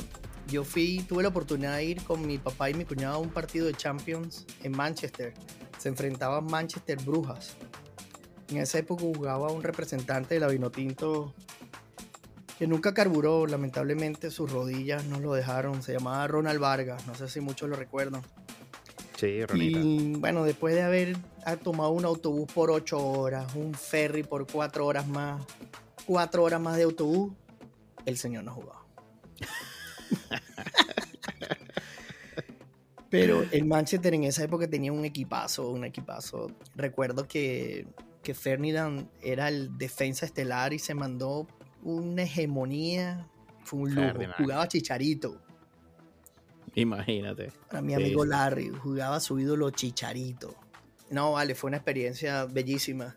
Yo 0.48 0.64
fui, 0.64 1.04
tuve 1.08 1.22
la 1.22 1.30
oportunidad 1.30 1.76
de 1.76 1.84
ir 1.84 2.04
con 2.04 2.26
mi 2.26 2.38
papá 2.38 2.68
y 2.70 2.74
mi 2.74 2.84
cuñado 2.84 3.14
a 3.14 3.18
un 3.18 3.30
partido 3.30 3.66
de 3.66 3.74
Champions 3.74 4.46
en 4.62 4.72
Manchester. 4.72 5.34
Se 5.78 5.88
enfrentaban 5.88 6.44
Manchester 6.44 6.98
Brujas. 7.02 7.56
En 8.48 8.58
esa 8.58 8.78
época 8.78 9.02
jugaba 9.02 9.50
un 9.50 9.62
representante 9.62 10.34
de 10.34 10.40
la 10.40 10.48
Vinotinto 10.48 11.34
que 12.58 12.66
nunca 12.66 12.92
carburó, 12.92 13.46
lamentablemente 13.46 14.30
sus 14.30 14.52
rodillas 14.52 15.06
no 15.06 15.18
lo 15.20 15.32
dejaron. 15.32 15.82
Se 15.82 15.92
llamaba 15.92 16.26
Ronald 16.28 16.60
Vargas, 16.60 17.06
no 17.06 17.14
sé 17.14 17.28
si 17.28 17.40
muchos 17.40 17.68
lo 17.68 17.76
recuerdan. 17.76 18.22
Y 19.54 20.16
bueno, 20.16 20.44
después 20.44 20.74
de 20.74 20.82
haber 20.82 21.16
tomado 21.62 21.90
un 21.90 22.04
autobús 22.04 22.52
por 22.52 22.70
ocho 22.70 22.98
horas, 22.98 23.54
un 23.54 23.72
ferry 23.72 24.22
por 24.22 24.46
cuatro 24.46 24.86
horas 24.86 25.06
más, 25.06 25.44
cuatro 26.04 26.42
horas 26.42 26.60
más 26.60 26.76
de 26.76 26.82
autobús, 26.82 27.32
el 28.04 28.18
señor 28.18 28.44
no 28.44 28.52
jugaba. 28.52 28.81
Pero 33.10 33.42
el 33.50 33.66
Manchester 33.66 34.14
en 34.14 34.24
esa 34.24 34.42
época 34.44 34.66
tenía 34.68 34.90
un 34.90 35.04
equipazo, 35.04 35.68
un 35.70 35.84
equipazo. 35.84 36.50
Recuerdo 36.74 37.28
que, 37.28 37.86
que 38.22 38.32
Ferdinand 38.32 39.06
era 39.20 39.48
el 39.48 39.76
defensa 39.76 40.24
estelar 40.24 40.72
y 40.72 40.78
se 40.78 40.94
mandó 40.94 41.46
una 41.82 42.22
hegemonía. 42.22 43.28
Fue 43.64 43.80
un 43.80 43.94
lujo. 43.94 44.18
Jugaba 44.38 44.66
Chicharito. 44.66 45.42
Imagínate. 46.74 47.52
A 47.70 47.82
mi 47.82 47.92
amigo 47.92 48.24
Larry 48.24 48.70
jugaba 48.70 49.20
su 49.20 49.38
ídolo 49.38 49.70
Chicharito. 49.70 50.54
No, 51.10 51.32
vale, 51.32 51.54
fue 51.54 51.68
una 51.68 51.76
experiencia 51.76 52.46
bellísima. 52.46 53.16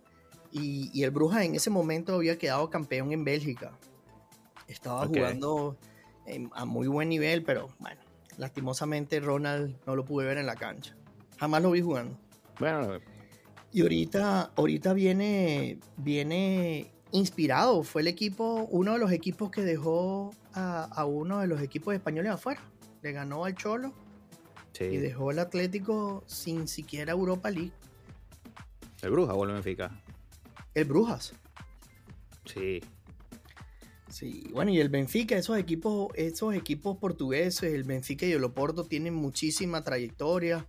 Y, 0.51 1.03
el 1.03 1.11
Bruja 1.11 1.43
en 1.43 1.55
ese 1.55 1.69
momento 1.69 2.15
había 2.15 2.37
quedado 2.37 2.69
campeón 2.69 3.11
en 3.11 3.23
Bélgica. 3.23 3.77
Estaba 4.67 5.05
jugando 5.05 5.77
a 6.53 6.65
muy 6.65 6.87
buen 6.87 7.09
nivel, 7.09 7.43
pero 7.43 7.69
bueno, 7.79 8.01
lastimosamente 8.37 9.19
Ronald 9.19 9.75
no 9.85 9.95
lo 9.95 10.05
pude 10.05 10.25
ver 10.25 10.37
en 10.37 10.45
la 10.45 10.55
cancha. 10.55 10.95
Jamás 11.37 11.61
lo 11.61 11.71
vi 11.71 11.81
jugando. 11.81 12.17
Bueno. 12.59 12.99
Y 13.71 13.81
ahorita, 13.81 14.51
ahorita 14.55 14.93
viene, 14.93 15.79
viene 15.97 16.91
inspirado. 17.11 17.83
Fue 17.83 18.01
el 18.01 18.07
equipo, 18.07 18.67
uno 18.71 18.93
de 18.93 18.99
los 18.99 19.11
equipos 19.11 19.51
que 19.51 19.63
dejó 19.63 20.33
a, 20.53 20.83
a 20.85 21.05
uno 21.05 21.39
de 21.39 21.47
los 21.47 21.61
equipos 21.61 21.93
españoles 21.93 22.31
afuera 22.31 22.61
le 23.05 23.11
ganó 23.11 23.45
al 23.45 23.53
Cholo 23.53 23.93
y 24.79 24.97
dejó 24.97 25.29
el 25.29 25.37
Atlético 25.37 26.23
sin 26.25 26.67
siquiera 26.67 27.11
Europa 27.11 27.51
League. 27.51 27.71
¿El 29.03 29.11
Brujas 29.11 29.35
o 29.37 29.43
el 29.43 29.53
Benfica? 29.53 30.01
El 30.73 30.85
Brujas. 30.85 31.33
Sí. 32.45 32.81
Sí, 34.15 34.49
bueno, 34.53 34.71
y 34.71 34.79
el 34.79 34.87
Benfica, 34.87 35.35
esos 35.35 35.57
equipos, 35.57 36.07
esos 36.15 36.55
equipos 36.55 36.95
portugueses, 36.99 37.73
el 37.73 37.83
Benfica 37.83 38.25
y 38.25 38.31
el 38.31 38.45
Oporto 38.45 38.85
tienen 38.85 39.13
muchísima 39.13 39.83
trayectoria. 39.83 40.65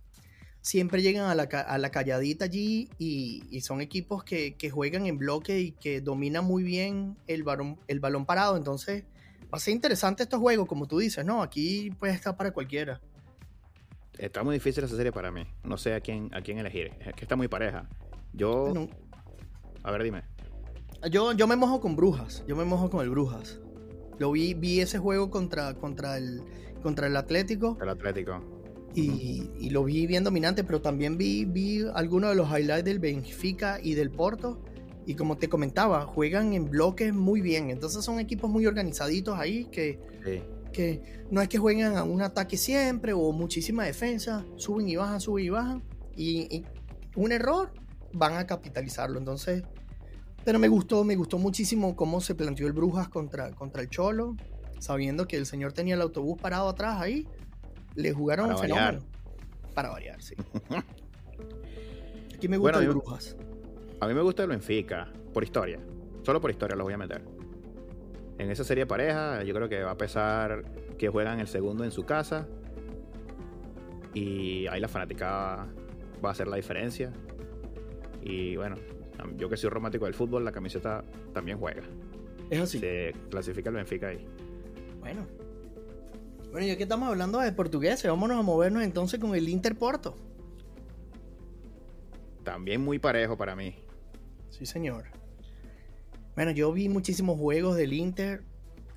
Siempre 0.59 1.01
llegan 1.01 1.29
a 1.29 1.33
la, 1.33 1.89
calladita 1.89 2.43
allí 2.43 2.89
y, 2.97 3.61
son 3.61 3.79
equipos 3.79 4.25
que, 4.25 4.69
juegan 4.69 5.05
en 5.05 5.17
bloque 5.17 5.61
y 5.61 5.71
que 5.71 6.01
dominan 6.01 6.43
muy 6.43 6.61
bien 6.63 7.15
el, 7.27 7.45
el 7.87 7.99
balón 8.01 8.25
parado. 8.25 8.57
Entonces, 8.57 9.05
va 9.43 9.55
a 9.55 9.59
ser 9.59 9.73
interesante 9.73 10.23
estos 10.23 10.41
juegos, 10.41 10.67
como 10.67 10.85
tú 10.85 10.99
dices, 10.99 11.23
¿no? 11.23 11.41
Aquí 11.41 11.89
puede 11.91 12.11
estar 12.11 12.35
para 12.35 12.51
cualquiera. 12.51 12.99
Está 14.17 14.43
muy 14.43 14.55
difícil 14.55 14.83
esa 14.83 14.97
serie 14.97 15.13
para 15.13 15.31
mí. 15.31 15.47
No 15.63 15.77
sé 15.77 15.93
a 15.93 16.01
quién, 16.01 16.29
a 16.33 16.41
quién 16.41 16.57
elegir. 16.57 16.91
Es 16.99 17.13
que 17.13 17.21
está 17.21 17.37
muy 17.37 17.47
pareja. 17.47 17.87
Yo. 18.33 18.89
A 19.83 19.91
ver, 19.91 20.03
dime. 20.03 20.36
Yo, 21.09 21.31
yo 21.33 21.47
me 21.47 21.55
mojo 21.55 21.79
con 21.79 21.95
Brujas. 21.95 22.43
Yo 22.47 22.55
me 22.55 22.65
mojo 22.65 22.89
con 22.89 23.03
el 23.03 23.09
Brujas. 23.09 23.59
Lo 24.19 24.31
vi, 24.31 24.53
vi 24.53 24.79
ese 24.79 24.97
juego 24.97 25.29
contra, 25.29 25.75
contra, 25.75 26.17
el, 26.17 26.41
contra 26.81 27.07
el 27.07 27.15
Atlético. 27.15 27.77
El 27.81 27.89
Atlético. 27.89 28.41
Y, 28.95 29.51
y, 29.59 29.69
lo 29.69 29.83
vi 29.83 30.07
bien 30.07 30.23
dominante, 30.23 30.63
pero 30.63 30.81
también 30.81 31.17
vi, 31.17 31.45
vi 31.45 31.85
algunos 31.93 32.31
de 32.31 32.35
los 32.35 32.49
highlights 32.49 32.83
del 32.83 32.97
Benfica 32.97 33.79
y 33.81 33.93
del 33.93 34.09
Porto. 34.09 34.63
Y 35.05 35.15
como 35.15 35.37
te 35.37 35.47
comentaba, 35.47 36.05
juegan 36.05 36.53
en 36.53 36.69
bloques 36.69 37.13
muy 37.13 37.41
bien. 37.41 37.69
Entonces 37.69 38.03
son 38.03 38.19
equipos 38.19 38.49
muy 38.49 38.65
organizaditos 38.65 39.37
ahí 39.37 39.65
que, 39.65 39.99
que 40.73 41.23
no 41.29 41.41
es 41.41 41.47
que 41.47 41.59
jueguen 41.59 41.95
a 41.95 42.03
un 42.03 42.21
ataque 42.21 42.57
siempre 42.57 43.13
o 43.13 43.31
muchísima 43.31 43.85
defensa. 43.85 44.45
Suben 44.55 44.89
y 44.89 44.95
bajan, 44.95 45.21
suben 45.21 45.45
y 45.45 45.49
bajan. 45.49 45.83
Y, 46.15 46.65
un 47.15 47.31
error 47.31 47.71
van 48.13 48.33
a 48.35 48.45
capitalizarlo. 48.47 49.17
Entonces 49.19 49.63
Pero 50.47 50.59
me 50.59 50.69
gustó, 50.69 51.03
me 51.03 51.17
gustó 51.17 51.37
muchísimo 51.37 51.93
cómo 51.97 52.21
se 52.21 52.33
planteó 52.33 52.67
el 52.67 52.71
Brujas 52.71 53.09
contra, 53.09 53.51
contra 53.51 53.81
el 53.81 53.89
Cholo, 53.89 54.37
sabiendo 54.79 55.27
que 55.27 55.35
el 55.35 55.45
señor 55.45 55.73
tenía 55.73 55.95
el 55.95 56.01
autobús 56.01 56.39
parado 56.41 56.69
atrás 56.69 57.01
ahí. 57.01 57.27
Le 57.95 58.13
jugaron 58.13 58.45
Para 58.45 58.55
un 58.55 58.61
variar. 58.61 58.93
fenómeno. 58.93 59.11
Para 59.75 59.89
variar, 59.89 60.21
sí. 60.21 60.35
Aquí 62.33 62.47
me 62.47 62.55
gusta 62.55 62.77
Bueno, 62.77 62.79
el 62.79 62.85
yo- 62.85 62.91
Brujas. 62.93 63.35
A 63.99 64.07
mí 64.07 64.13
me 64.13 64.21
gusta 64.21 64.43
el 64.43 64.47
Benfica, 64.49 65.11
por 65.33 65.43
historia. 65.43 65.81
Solo 66.23 66.39
por 66.39 66.49
historia 66.49 66.77
los 66.77 66.85
voy 66.85 66.93
a 66.93 66.97
meter. 66.97 67.25
En 68.37 68.49
esa 68.49 68.63
serie 68.63 68.83
de 68.85 68.87
pareja, 68.87 69.43
yo 69.43 69.53
creo 69.53 69.67
que 69.67 69.83
va 69.83 69.91
a 69.91 69.97
pesar 69.97 70.63
que 70.97 71.09
juegan 71.09 71.41
el 71.41 71.47
segundo 71.49 71.83
en 71.83 71.91
su 71.91 72.05
casa. 72.05 72.47
Y 74.13 74.65
ahí 74.67 74.79
la 74.79 74.87
fanaticada 74.87 75.67
va 76.23 76.29
a 76.29 76.31
hacer 76.31 76.47
la 76.47 76.55
diferencia. 76.55 77.11
Y 78.21 78.55
bueno, 78.55 78.77
yo 79.37 79.49
que 79.49 79.57
soy 79.57 79.69
romántico 79.69 80.05
del 80.05 80.13
fútbol, 80.13 80.43
la 80.45 80.51
camiseta 80.51 81.03
también 81.33 81.57
juega. 81.57 81.83
Es 82.49 82.59
así. 82.59 82.79
Se 82.79 83.13
clasifica 83.29 83.69
el 83.69 83.75
Benfica 83.75 84.07
ahí. 84.07 84.25
Bueno. 84.99 85.27
Bueno, 86.51 86.65
ya 86.67 86.77
que 86.77 86.83
estamos 86.83 87.09
hablando 87.09 87.39
de 87.39 87.51
portugués, 87.51 88.01
vámonos 88.03 88.37
a 88.39 88.41
movernos 88.41 88.83
entonces 88.83 89.19
con 89.19 89.35
el 89.35 89.49
Inter 89.49 89.75
Porto. 89.77 90.15
También 92.43 92.81
muy 92.81 92.99
parejo 92.99 93.37
para 93.37 93.55
mí. 93.55 93.75
Sí, 94.49 94.65
señor. 94.65 95.05
Bueno, 96.35 96.51
yo 96.51 96.71
vi 96.71 96.87
muchísimos 96.87 97.37
juegos 97.37 97.75
del 97.75 97.93
Inter 97.93 98.43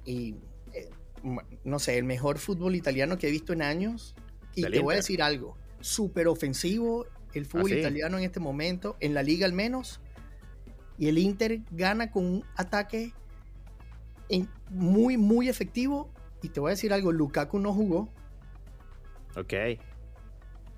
y 0.04 0.36
eh, 0.72 0.88
m- 1.24 1.42
no 1.64 1.78
sé, 1.78 1.98
el 1.98 2.04
mejor 2.04 2.38
fútbol 2.38 2.76
italiano 2.76 3.18
que 3.18 3.28
he 3.28 3.30
visto 3.30 3.52
en 3.52 3.62
años. 3.62 4.14
Y 4.54 4.62
¿Del 4.62 4.72
te 4.72 4.80
voy 4.80 4.94
a 4.94 4.96
decir 4.98 5.22
algo, 5.22 5.56
súper 5.80 6.28
ofensivo 6.28 7.06
el 7.34 7.46
fútbol 7.46 7.70
¿Ah, 7.72 7.74
sí? 7.74 7.80
italiano 7.80 8.18
en 8.18 8.24
este 8.24 8.40
momento, 8.40 8.96
en 9.00 9.14
la 9.14 9.22
liga 9.22 9.46
al 9.46 9.52
menos. 9.52 10.00
Y 11.00 11.08
el 11.08 11.16
Inter 11.18 11.60
gana 11.70 12.10
con 12.12 12.24
un 12.26 12.44
ataque 12.56 13.12
en- 14.28 14.48
muy, 14.68 15.16
muy 15.16 15.48
efectivo. 15.48 16.10
Y 16.42 16.50
te 16.50 16.60
voy 16.60 16.68
a 16.68 16.74
decir 16.74 16.92
algo, 16.92 17.10
Lukaku 17.10 17.58
no 17.58 17.72
jugó. 17.72 18.08
Ok. 19.34 19.54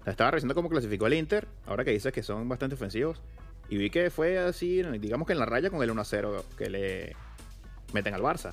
Estaba 0.07 0.31
revisando 0.31 0.55
cómo 0.55 0.69
clasificó 0.69 1.07
el 1.09 1.15
Inter, 1.15 1.49
ahora 1.67 1.85
que 1.85 1.91
dices 1.91 2.13
que 2.13 2.23
son 2.23 2.49
bastante 2.49 2.75
ofensivos. 2.77 3.21
Y 3.69 3.77
vi 3.77 3.91
que 3.91 4.11
fue 4.11 4.39
así, 4.39 4.83
digamos 5.01 5.27
que 5.27 5.33
en 5.33 5.39
la 5.41 5.47
raya 5.47 5.71
con 5.71 5.83
el 5.83 5.91
1-0 5.91 6.45
que 6.57 6.71
le 6.71 7.17
meten 7.93 8.15
al 8.15 8.23
Barça. 8.23 8.53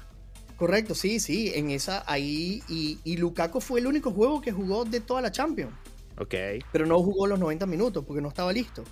Correcto, 0.58 0.94
sí, 0.96 1.20
sí, 1.20 1.52
en 1.56 1.70
esa 1.70 2.04
ahí. 2.12 2.64
Y, 2.68 3.00
y 3.04 3.18
Lukaku 3.18 3.62
fue 3.62 3.80
el 3.80 3.88
único 3.88 4.12
juego 4.12 4.42
que 4.42 4.52
jugó 4.52 4.86
de 4.86 5.00
toda 5.02 5.22
la 5.22 5.32
Champions. 5.32 5.74
Ok. 6.18 6.34
pero 6.74 6.86
no 6.86 7.00
jugó 7.02 7.28
los 7.28 7.40
90 7.40 7.66
minutos 7.66 8.04
porque 8.06 8.22
no 8.22 8.28
estaba 8.28 8.52
listo. 8.52 8.84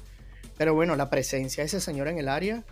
Pero 0.58 0.74
bueno, 0.74 0.96
la 0.96 1.10
presencia 1.10 1.64
de 1.64 1.68
ese 1.68 1.80
señor 1.80 2.08
en 2.08 2.18
el 2.18 2.28
área 2.30 2.64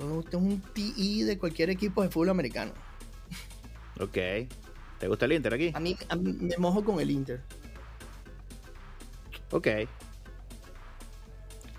usted 0.00 0.38
es 0.38 0.44
un 0.44 0.60
TI 0.72 1.22
de 1.22 1.38
cualquier 1.38 1.70
equipo 1.70 2.02
de 2.02 2.08
fútbol 2.08 2.30
americano. 2.30 2.72
Ok. 4.00 4.18
¿Te 4.98 5.08
gusta 5.08 5.26
el 5.26 5.32
Inter 5.32 5.54
aquí? 5.54 5.70
A 5.74 5.80
mí, 5.80 5.96
a 6.08 6.16
mí 6.16 6.32
me 6.32 6.56
mojo 6.58 6.84
con 6.84 6.98
el 7.00 7.10
Inter. 7.10 7.40
Ok. 9.50 9.68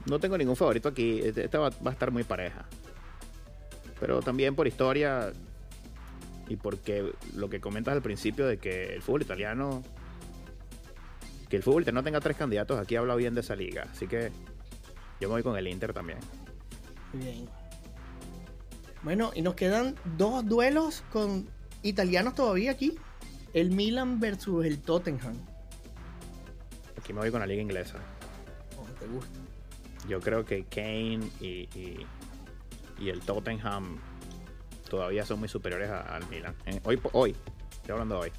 No 0.05 0.19
tengo 0.19 0.37
ningún 0.37 0.55
favorito 0.55 0.87
aquí. 0.89 1.19
Este- 1.19 1.45
Esta 1.45 1.59
va, 1.59 1.69
va 1.71 1.89
a 1.89 1.93
estar 1.93 2.11
muy 2.11 2.23
pareja. 2.23 2.65
Pero 3.99 4.21
también 4.21 4.55
por 4.55 4.67
historia 4.67 5.33
y 6.47 6.55
porque 6.57 7.11
lo 7.35 7.49
que 7.49 7.59
comentas 7.59 7.93
al 7.93 8.01
principio 8.01 8.45
de 8.45 8.57
que 8.57 8.93
el 8.95 9.01
fútbol 9.01 9.23
italiano. 9.23 9.83
Que 11.49 11.57
el 11.57 11.63
fútbol 11.63 11.81
italiano 11.81 12.03
tenga 12.03 12.19
tres 12.21 12.37
candidatos, 12.37 12.79
aquí 12.79 12.95
habla 12.95 13.15
bien 13.15 13.33
de 13.35 13.41
esa 13.41 13.55
liga. 13.55 13.87
Así 13.91 14.07
que 14.07 14.31
yo 15.19 15.27
me 15.29 15.33
voy 15.35 15.43
con 15.43 15.57
el 15.57 15.67
Inter 15.67 15.93
también. 15.93 16.19
Bien. 17.13 17.47
Bueno, 19.03 19.31
y 19.35 19.41
nos 19.41 19.55
quedan 19.55 19.95
dos 20.17 20.45
duelos 20.45 21.03
con 21.11 21.47
italianos 21.83 22.33
todavía 22.35 22.71
aquí. 22.71 22.97
El 23.53 23.71
Milan 23.71 24.19
versus 24.19 24.65
el 24.65 24.79
Tottenham. 24.81 25.37
Aquí 26.97 27.13
me 27.13 27.19
voy 27.19 27.31
con 27.31 27.39
la 27.39 27.47
liga 27.47 27.61
inglesa. 27.61 27.97
¿Cómo 28.75 28.87
te 28.99 29.05
gusta? 29.07 29.39
Yo 30.09 30.19
creo 30.19 30.43
que 30.43 30.65
Kane 30.65 31.29
y, 31.39 31.67
y, 31.77 32.05
y 32.99 33.09
el 33.09 33.21
Tottenham 33.21 33.97
todavía 34.89 35.25
son 35.25 35.39
muy 35.39 35.47
superiores 35.47 35.89
a- 35.89 36.01
al 36.15 36.27
Milan. 36.29 36.55
Hoy, 36.83 36.99
hoy, 37.13 37.35
estoy 37.71 37.91
hablando 37.93 38.19
hoy. 38.19 38.31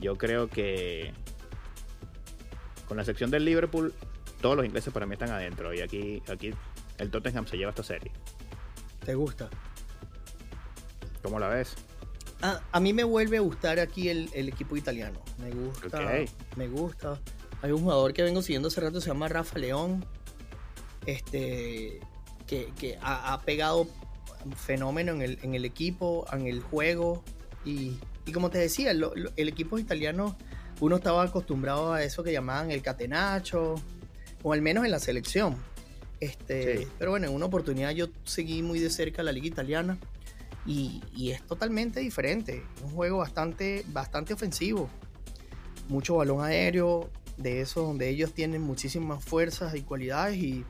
Yo 0.00 0.16
creo 0.16 0.48
que 0.48 1.12
con 2.88 2.96
la 2.96 3.04
sección 3.04 3.30
del 3.30 3.44
Liverpool, 3.44 3.94
todos 4.40 4.56
los 4.56 4.64
ingleses 4.66 4.92
para 4.92 5.06
mí 5.06 5.12
están 5.14 5.30
adentro. 5.30 5.72
Y 5.74 5.80
aquí, 5.80 6.22
aquí 6.30 6.52
el 6.98 7.10
Tottenham 7.10 7.46
se 7.46 7.56
lleva 7.56 7.70
esta 7.70 7.82
serie. 7.82 8.10
¿Te 9.04 9.14
gusta? 9.14 9.48
¿Cómo 11.22 11.38
la 11.38 11.48
ves? 11.48 11.74
Ah, 12.42 12.60
a 12.72 12.80
mí 12.80 12.92
me 12.92 13.04
vuelve 13.04 13.36
a 13.36 13.40
gustar 13.40 13.78
aquí 13.80 14.08
el, 14.08 14.30
el 14.32 14.48
equipo 14.48 14.76
italiano. 14.76 15.20
Me 15.38 15.50
gusta. 15.50 16.00
Me 16.56 16.68
gusta. 16.68 17.18
Hay 17.62 17.72
un 17.72 17.82
jugador 17.82 18.14
que 18.14 18.22
vengo 18.22 18.40
siguiendo 18.40 18.68
hace 18.68 18.80
rato, 18.80 19.00
se 19.00 19.08
llama 19.08 19.28
Rafa 19.28 19.58
León. 19.58 20.04
Este. 21.06 22.00
Que, 22.46 22.72
que 22.78 22.98
ha, 23.00 23.32
ha 23.32 23.40
pegado 23.42 23.86
un 24.44 24.52
fenómeno 24.52 25.12
en 25.12 25.22
el, 25.22 25.38
en 25.42 25.54
el 25.54 25.64
equipo, 25.64 26.26
en 26.32 26.46
el 26.46 26.60
juego. 26.62 27.22
Y, 27.64 27.98
y 28.26 28.32
como 28.32 28.50
te 28.50 28.58
decía, 28.58 28.92
lo- 28.94 29.14
lo- 29.14 29.30
el 29.36 29.48
equipo 29.48 29.78
italiano, 29.78 30.36
uno 30.80 30.96
estaba 30.96 31.22
acostumbrado 31.22 31.92
a 31.92 32.02
eso 32.02 32.24
que 32.24 32.32
llamaban 32.32 32.70
el 32.70 32.82
catenacho, 32.82 33.74
o 34.42 34.52
al 34.52 34.62
menos 34.62 34.84
en 34.84 34.90
la 34.90 34.98
selección. 34.98 35.56
Este, 36.20 36.78
Sí. 36.78 36.86
Pero 36.98 37.10
bueno, 37.12 37.26
en 37.28 37.34
una 37.34 37.46
oportunidad 37.46 37.90
yo 37.92 38.08
seguí 38.24 38.62
muy 38.62 38.78
de 38.78 38.90
cerca 38.90 39.22
la 39.22 39.32
liga 39.32 39.46
italiana 39.46 39.98
y, 40.66 41.02
y 41.14 41.30
es 41.30 41.42
totalmente 41.46 42.00
diferente. 42.00 42.62
Un 42.84 42.90
juego 42.90 43.18
bastante, 43.18 43.84
bastante 43.88 44.34
ofensivo. 44.34 44.90
Mucho 45.88 46.16
balón 46.16 46.44
aéreo, 46.44 47.10
de 47.36 47.62
eso 47.62 47.82
donde 47.82 48.08
ellos 48.10 48.32
tienen 48.34 48.60
muchísimas 48.60 49.24
fuerzas 49.24 49.74
y 49.74 49.82
cualidades. 49.82 50.36
Y 50.36 50.64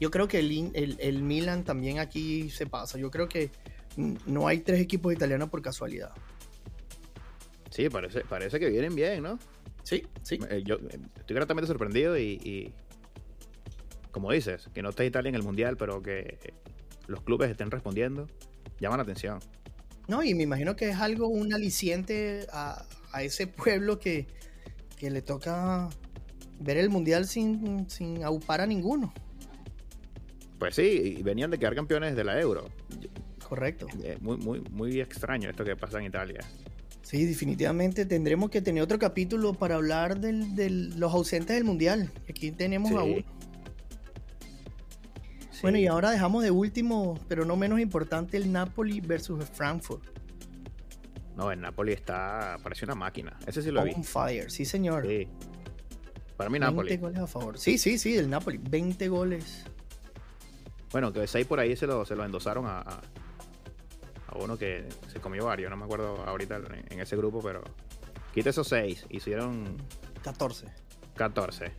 yo 0.00 0.10
creo 0.10 0.28
que 0.28 0.38
el, 0.40 0.70
el, 0.74 0.96
el 1.00 1.22
Milan 1.22 1.64
también 1.64 1.98
aquí 1.98 2.50
se 2.50 2.66
pasa. 2.66 2.98
Yo 2.98 3.10
creo 3.10 3.28
que 3.28 3.50
no 4.26 4.46
hay 4.46 4.58
tres 4.58 4.80
equipos 4.80 5.12
italianos 5.12 5.48
por 5.48 5.62
casualidad. 5.62 6.12
Sí, 7.70 7.88
parece, 7.88 8.20
parece 8.20 8.60
que 8.60 8.68
vienen 8.68 8.94
bien, 8.94 9.22
¿no? 9.22 9.38
Sí, 9.82 10.06
sí. 10.22 10.38
Eh, 10.50 10.62
yo 10.64 10.76
eh, 10.76 10.98
estoy 11.16 11.34
gratamente 11.34 11.66
sorprendido 11.66 12.16
y, 12.18 12.40
y 12.44 12.72
como 14.14 14.30
dices, 14.30 14.68
que 14.72 14.80
no 14.80 14.90
esté 14.90 15.04
Italia 15.06 15.28
en 15.28 15.34
el 15.34 15.42
Mundial, 15.42 15.76
pero 15.76 16.00
que 16.00 16.38
eh, 16.44 16.54
los 17.08 17.20
clubes 17.22 17.50
estén 17.50 17.68
respondiendo, 17.72 18.28
llama 18.80 18.96
la 18.96 19.02
atención. 19.02 19.40
No, 20.06 20.22
y 20.22 20.34
me 20.34 20.44
imagino 20.44 20.76
que 20.76 20.90
es 20.90 20.96
algo, 20.96 21.26
un 21.26 21.52
aliciente 21.52 22.46
a, 22.52 22.84
a 23.12 23.22
ese 23.24 23.46
pueblo 23.48 23.98
que, 23.98 24.28
que 24.96 25.10
le 25.10 25.20
toca 25.20 25.88
ver 26.60 26.76
el 26.76 26.90
mundial 26.90 27.26
sin, 27.26 27.90
sin 27.90 28.22
aupar 28.22 28.60
a 28.60 28.66
ninguno. 28.68 29.12
Pues 30.60 30.76
sí, 30.76 31.16
y 31.18 31.22
venían 31.24 31.50
de 31.50 31.58
quedar 31.58 31.74
campeones 31.74 32.14
de 32.14 32.22
la 32.22 32.40
Euro. 32.40 32.66
Correcto. 33.48 33.88
Eh, 34.04 34.16
Muy, 34.20 34.36
muy, 34.36 34.60
muy 34.70 35.00
extraño 35.00 35.50
esto 35.50 35.64
que 35.64 35.74
pasa 35.74 35.98
en 35.98 36.04
Italia. 36.06 36.40
Sí, 37.02 37.26
definitivamente 37.26 38.06
tendremos 38.06 38.48
que 38.50 38.62
tener 38.62 38.82
otro 38.82 38.98
capítulo 38.98 39.52
para 39.54 39.74
hablar 39.74 40.20
del- 40.20 40.54
de 40.54 40.70
los 40.70 41.12
ausentes 41.12 41.54
del 41.56 41.64
mundial. 41.64 42.10
Aquí 42.30 42.52
tenemos 42.52 42.90
Sí. 42.90 42.96
a 42.96 43.02
uno. 43.02 43.24
Bueno, 45.64 45.78
y 45.78 45.86
ahora 45.86 46.10
dejamos 46.10 46.42
de 46.42 46.50
último, 46.50 47.18
pero 47.26 47.44
no 47.44 47.56
menos 47.56 47.80
importante, 47.80 48.36
el 48.36 48.52
Napoli 48.52 49.00
versus 49.00 49.40
el 49.40 49.46
Frankfurt. 49.46 50.04
No, 51.36 51.50
en 51.50 51.62
Napoli 51.62 51.92
está, 51.92 52.58
parece 52.62 52.84
una 52.84 52.94
máquina. 52.94 53.36
Ese 53.46 53.62
sí 53.62 53.70
lo 53.70 53.82
vi. 53.82 53.92
On 53.92 54.04
fire, 54.04 54.50
sí 54.50 54.64
señor. 54.66 55.06
Sí. 55.06 55.26
Para 56.36 56.50
mí 56.50 56.58
20 56.58 56.66
Napoli. 56.70 56.96
goles 56.98 57.18
a 57.18 57.26
favor. 57.26 57.58
Sí, 57.58 57.78
sí, 57.78 57.96
sí, 57.98 58.16
el 58.16 58.28
Napoli. 58.28 58.58
20 58.58 59.08
goles. 59.08 59.64
Bueno, 60.92 61.12
que 61.12 61.26
seis 61.26 61.46
por 61.46 61.58
ahí 61.58 61.74
se 61.76 61.86
lo, 61.86 62.04
se 62.04 62.14
lo 62.14 62.24
endosaron 62.24 62.66
a, 62.66 62.80
a, 62.80 63.00
a 64.28 64.36
uno 64.38 64.56
que 64.58 64.86
se 65.12 65.18
comió 65.18 65.46
varios. 65.46 65.70
No 65.70 65.76
me 65.76 65.84
acuerdo 65.84 66.22
ahorita 66.26 66.56
en, 66.56 66.84
en 66.90 67.00
ese 67.00 67.16
grupo, 67.16 67.40
pero 67.42 67.62
quita 68.34 68.50
esos 68.50 68.68
seis. 68.68 69.06
Hicieron 69.08 69.76
14. 70.22 70.66
14. 71.16 71.72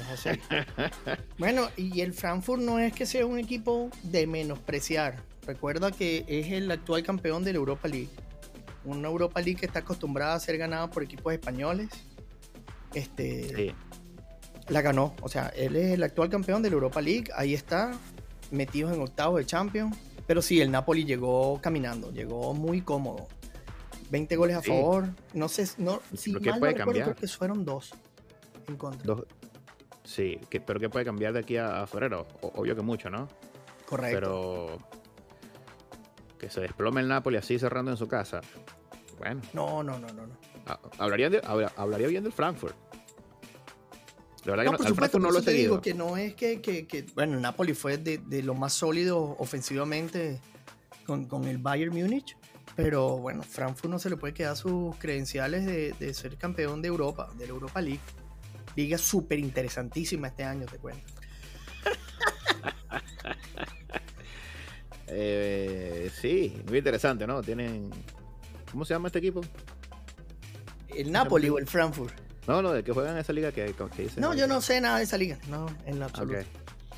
Es 0.00 0.26
así. 0.26 0.38
bueno, 1.38 1.68
y 1.76 2.00
el 2.00 2.12
Frankfurt 2.12 2.60
no 2.62 2.78
es 2.78 2.92
que 2.92 3.06
sea 3.06 3.24
un 3.26 3.38
equipo 3.38 3.90
de 4.02 4.26
menospreciar. 4.26 5.22
Recuerda 5.46 5.90
que 5.92 6.24
es 6.28 6.52
el 6.52 6.70
actual 6.70 7.02
campeón 7.02 7.44
de 7.44 7.52
la 7.52 7.58
Europa 7.58 7.88
League. 7.88 8.08
Una 8.84 9.08
Europa 9.08 9.40
League 9.40 9.58
que 9.60 9.66
está 9.66 9.80
acostumbrada 9.80 10.34
a 10.34 10.40
ser 10.40 10.58
ganada 10.58 10.90
por 10.90 11.02
equipos 11.02 11.32
españoles. 11.32 11.88
Este, 12.94 13.54
Sí. 13.56 13.74
La 14.68 14.82
ganó. 14.82 15.14
O 15.22 15.28
sea, 15.28 15.46
él 15.56 15.76
es 15.76 15.92
el 15.92 16.02
actual 16.02 16.28
campeón 16.28 16.60
de 16.62 16.70
la 16.70 16.74
Europa 16.74 17.00
League. 17.00 17.26
Ahí 17.36 17.54
está, 17.54 17.92
metidos 18.50 18.92
en 18.92 19.00
octavos 19.00 19.38
de 19.38 19.46
Champions. 19.46 19.96
Pero 20.26 20.42
sí, 20.42 20.60
el 20.60 20.72
Napoli 20.72 21.04
llegó 21.04 21.60
caminando, 21.62 22.10
llegó 22.12 22.52
muy 22.52 22.80
cómodo. 22.82 23.28
20 24.10 24.34
goles 24.36 24.56
a 24.56 24.62
Sí. 24.62 24.68
favor. 24.70 25.06
No 25.34 25.48
sé, 25.48 25.68
no, 25.78 26.00
si 26.16 26.32
Pero 26.32 26.42
¿qué 26.42 26.50
mal 26.50 26.60
no 26.60 26.66
recuerdo, 26.66 27.02
creo 27.02 27.14
que 27.14 27.28
fueron 27.28 27.64
dos 27.64 27.92
en 28.66 28.76
contra. 28.76 29.04
Dos- 29.06 29.24
Sí, 30.06 30.38
que, 30.48 30.60
pero 30.60 30.78
¿qué 30.78 30.88
puede 30.88 31.04
cambiar 31.04 31.32
de 31.32 31.40
aquí 31.40 31.56
a, 31.56 31.82
a 31.82 31.86
febrero? 31.86 32.26
O- 32.40 32.52
obvio 32.54 32.76
que 32.76 32.82
mucho, 32.82 33.10
¿no? 33.10 33.28
Correcto. 33.86 34.14
Pero 34.14 34.78
que 36.38 36.48
se 36.48 36.60
desplome 36.60 37.00
el 37.00 37.08
Napoli 37.08 37.36
así 37.36 37.58
cerrando 37.58 37.90
en 37.90 37.96
su 37.96 38.06
casa. 38.06 38.40
Bueno. 39.18 39.40
No, 39.52 39.82
no, 39.82 39.98
no, 39.98 40.06
no. 40.08 40.26
no. 40.26 40.38
Hablaría, 40.98 41.30
hablaría 41.76 42.06
bien 42.08 42.22
del 42.22 42.32
Frankfurt. 42.32 42.74
De 44.44 44.52
verdad 44.52 44.64
no, 44.64 44.72
que 44.76 44.82
no, 44.84 44.88
supuesto, 44.90 45.18
no 45.18 45.30
lo 45.30 45.40
he 45.40 45.42
seguido. 45.42 45.62
Digo 45.62 45.80
que 45.80 45.94
no 45.94 46.16
es 46.16 46.34
que, 46.34 46.60
que, 46.60 46.86
que 46.86 47.04
bueno, 47.14 47.34
el 47.34 47.42
Napoli 47.42 47.74
fue 47.74 47.98
de, 47.98 48.18
de, 48.18 48.42
lo 48.44 48.54
más 48.54 48.74
sólido 48.74 49.36
ofensivamente 49.38 50.40
con, 51.04 51.24
con, 51.26 51.46
el 51.46 51.58
Bayern 51.58 51.92
Múnich, 51.92 52.36
pero 52.76 53.16
bueno, 53.16 53.42
Frankfurt 53.42 53.90
no 53.90 53.98
se 53.98 54.08
le 54.08 54.16
puede 54.16 54.34
quedar 54.34 54.56
sus 54.56 54.94
credenciales 54.96 55.66
de, 55.66 55.94
de 55.98 56.14
ser 56.14 56.36
campeón 56.36 56.80
de 56.80 56.88
Europa, 56.88 57.28
de 57.36 57.46
la 57.46 57.54
Europa 57.54 57.80
League. 57.80 58.00
Liga 58.76 58.98
súper 58.98 59.38
interesantísima 59.38 60.28
este 60.28 60.44
año, 60.44 60.66
te 60.66 60.78
cuento. 60.78 61.02
eh, 65.08 66.10
sí, 66.20 66.62
muy 66.68 66.78
interesante, 66.78 67.26
¿no? 67.26 67.42
Tienen. 67.42 67.90
¿Cómo 68.70 68.84
se 68.84 68.94
llama 68.94 69.08
este 69.08 69.18
equipo? 69.18 69.40
¿El 70.88 71.10
Napoli 71.10 71.48
o 71.48 71.58
el 71.58 71.66
Frankfurt? 71.66 72.14
No, 72.46 72.62
no, 72.62 72.72
de 72.72 72.84
que 72.84 72.92
juegan 72.92 73.14
en 73.14 73.20
esa 73.20 73.32
liga 73.32 73.50
que, 73.50 73.74
dice. 73.98 74.20
No, 74.20 74.34
yo 74.34 74.46
no 74.46 74.60
sé 74.60 74.80
nada 74.80 74.98
de 74.98 75.04
esa 75.04 75.18
liga, 75.18 75.38
no, 75.48 75.66
en 75.84 75.98
la 75.98 76.06
absoluto. 76.06 76.38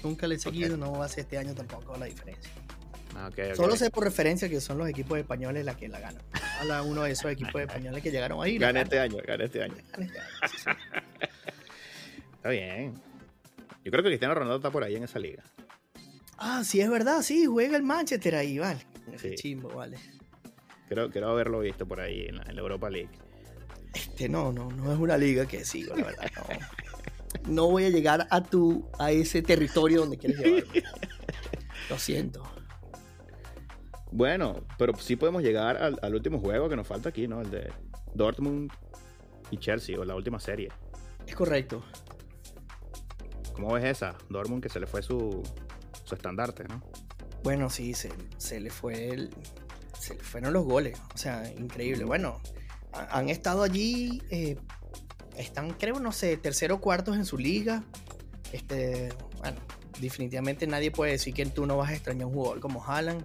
Nunca 0.02 0.26
le 0.26 0.36
he 0.36 0.38
seguido, 0.38 0.76
no 0.76 0.92
va 0.92 1.06
a 1.06 1.08
ser 1.08 1.20
este 1.20 1.38
año 1.38 1.54
tampoco 1.54 1.96
la 1.96 2.06
diferencia. 2.06 2.52
Ah, 3.16 3.30
Solo 3.56 3.74
sé 3.74 3.90
por 3.90 4.04
referencia 4.04 4.48
que 4.48 4.60
son 4.60 4.78
los 4.78 4.88
equipos 4.88 5.18
españoles 5.18 5.64
la 5.64 5.76
que 5.76 5.88
la 5.88 5.98
ganan. 5.98 6.22
Habla 6.60 6.82
uno 6.82 7.02
de 7.02 7.12
esos 7.12 7.32
equipos 7.32 7.54
españoles 7.60 8.02
que 8.02 8.12
llegaron 8.12 8.40
ahí. 8.42 8.58
Gana 8.58 8.82
este 8.82 9.00
año, 9.00 9.16
gana 9.26 9.44
este 9.44 9.62
año. 9.62 9.74
Este 9.76 10.02
está 12.48 12.50
bien. 12.50 12.94
Yo 13.84 13.90
creo 13.90 14.02
que 14.02 14.10
Cristiano 14.10 14.34
Ronaldo 14.34 14.56
está 14.56 14.70
por 14.70 14.84
ahí 14.84 14.96
en 14.96 15.04
esa 15.04 15.18
liga. 15.18 15.42
Ah, 16.38 16.62
sí, 16.64 16.80
es 16.80 16.90
verdad, 16.90 17.22
sí, 17.22 17.46
juega 17.46 17.76
el 17.76 17.82
Manchester 17.82 18.34
ahí, 18.36 18.58
vale. 18.58 18.80
Ese 19.12 19.34
chimbo, 19.34 19.68
vale. 19.70 19.98
Creo, 20.88 21.10
quiero 21.10 21.30
haberlo 21.30 21.60
visto 21.60 21.86
por 21.86 22.00
ahí 22.00 22.26
en 22.26 22.36
la, 22.36 22.44
Europa 22.60 22.88
League. 22.88 23.10
Este 23.94 24.28
no, 24.28 24.52
no, 24.52 24.70
no 24.70 24.92
es 24.92 24.98
una 24.98 25.16
liga 25.16 25.46
que 25.46 25.64
sigo, 25.64 25.96
la 25.96 26.04
verdad. 26.04 26.30
No, 27.44 27.52
no 27.52 27.70
voy 27.70 27.84
a 27.84 27.90
llegar 27.90 28.26
a 28.30 28.42
tu, 28.42 28.88
a 28.98 29.10
ese 29.10 29.42
territorio 29.42 30.00
donde 30.00 30.18
quieres 30.18 30.38
llevarme. 30.38 30.82
Lo 31.90 31.98
siento. 31.98 32.42
Bueno, 34.10 34.66
pero 34.78 34.94
sí 34.96 35.16
podemos 35.16 35.42
llegar 35.42 35.76
al, 35.76 36.14
último 36.14 36.38
juego 36.38 36.68
que 36.68 36.76
nos 36.76 36.86
falta 36.86 37.10
aquí, 37.10 37.26
¿no? 37.26 37.40
El 37.40 37.50
de 37.50 37.72
Dortmund 38.14 38.70
y 39.50 39.58
Chelsea, 39.58 39.98
o 39.98 40.04
la 40.04 40.14
última 40.14 40.38
serie. 40.38 40.68
Es 41.26 41.34
correcto. 41.34 41.82
¿Cómo 43.58 43.74
ves 43.74 43.84
esa? 43.84 44.14
Dortmund 44.28 44.62
que 44.62 44.68
se 44.68 44.78
le 44.78 44.86
fue 44.86 45.02
su, 45.02 45.42
su 46.04 46.14
estandarte, 46.14 46.62
¿no? 46.68 46.80
Bueno, 47.42 47.68
sí, 47.70 47.92
se, 47.92 48.12
se 48.36 48.60
le 48.60 48.70
fue 48.70 49.08
el, 49.08 49.30
se 49.98 50.14
le 50.14 50.22
fueron 50.22 50.52
los 50.52 50.64
goles. 50.64 50.96
O 51.12 51.18
sea, 51.18 51.42
increíble. 51.58 52.04
Bueno, 52.04 52.40
han 52.92 53.28
estado 53.28 53.64
allí, 53.64 54.22
eh, 54.30 54.56
están, 55.36 55.70
creo, 55.70 55.98
no 55.98 56.12
sé, 56.12 56.36
tercero 56.36 56.76
o 56.76 56.80
cuartos 56.80 57.16
en 57.16 57.24
su 57.24 57.36
liga. 57.36 57.82
Este, 58.52 59.08
bueno, 59.38 59.58
definitivamente 60.00 60.68
nadie 60.68 60.92
puede 60.92 61.12
decir 61.12 61.34
que 61.34 61.44
tú 61.46 61.66
no 61.66 61.76
vas 61.76 61.90
a 61.90 61.94
extrañar 61.94 62.26
un 62.26 62.34
jugador 62.34 62.60
como 62.60 62.84
Haaland. 62.84 63.24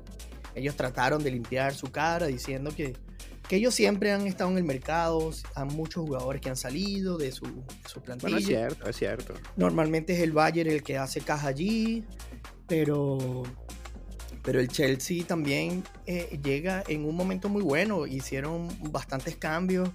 Ellos 0.56 0.76
trataron 0.76 1.24
de 1.24 1.30
limpiar 1.30 1.76
su 1.76 1.91
cara 1.91 2.26
diciendo 2.26 2.72
que, 2.76 2.98
que 3.47 3.58
ellos 3.58 3.75
siempre 3.75 4.12
han 4.12 4.25
estado 4.27 4.49
en 4.51 4.58
el 4.58 4.63
mercado, 4.63 5.32
hay 5.56 5.65
muchos 5.65 6.03
jugadores 6.06 6.41
que 6.41 6.49
han 6.49 6.56
salido 6.56 7.17
de 7.17 7.32
su, 7.32 7.45
su 7.86 8.01
plantilla. 8.01 8.29
Bueno, 8.29 8.38
es 8.38 8.45
cierto, 8.45 8.89
es 8.89 8.95
cierto. 8.95 9.34
Normalmente 9.56 10.13
es 10.13 10.19
el 10.21 10.32
Bayern 10.32 10.69
el 10.69 10.84
que 10.84 10.97
hace 10.97 11.21
caja 11.21 11.47
allí, 11.47 12.03
pero 12.67 13.43
pero 14.43 14.60
el 14.60 14.67
Chelsea 14.67 15.23
también 15.25 15.84
eh, 16.06 16.38
llega 16.43 16.84
en 16.88 17.06
un 17.06 17.15
momento 17.15 17.47
muy 17.47 17.62
bueno. 17.62 18.06
Hicieron 18.06 18.67
bastantes 18.91 19.38
cambios. 19.38 19.89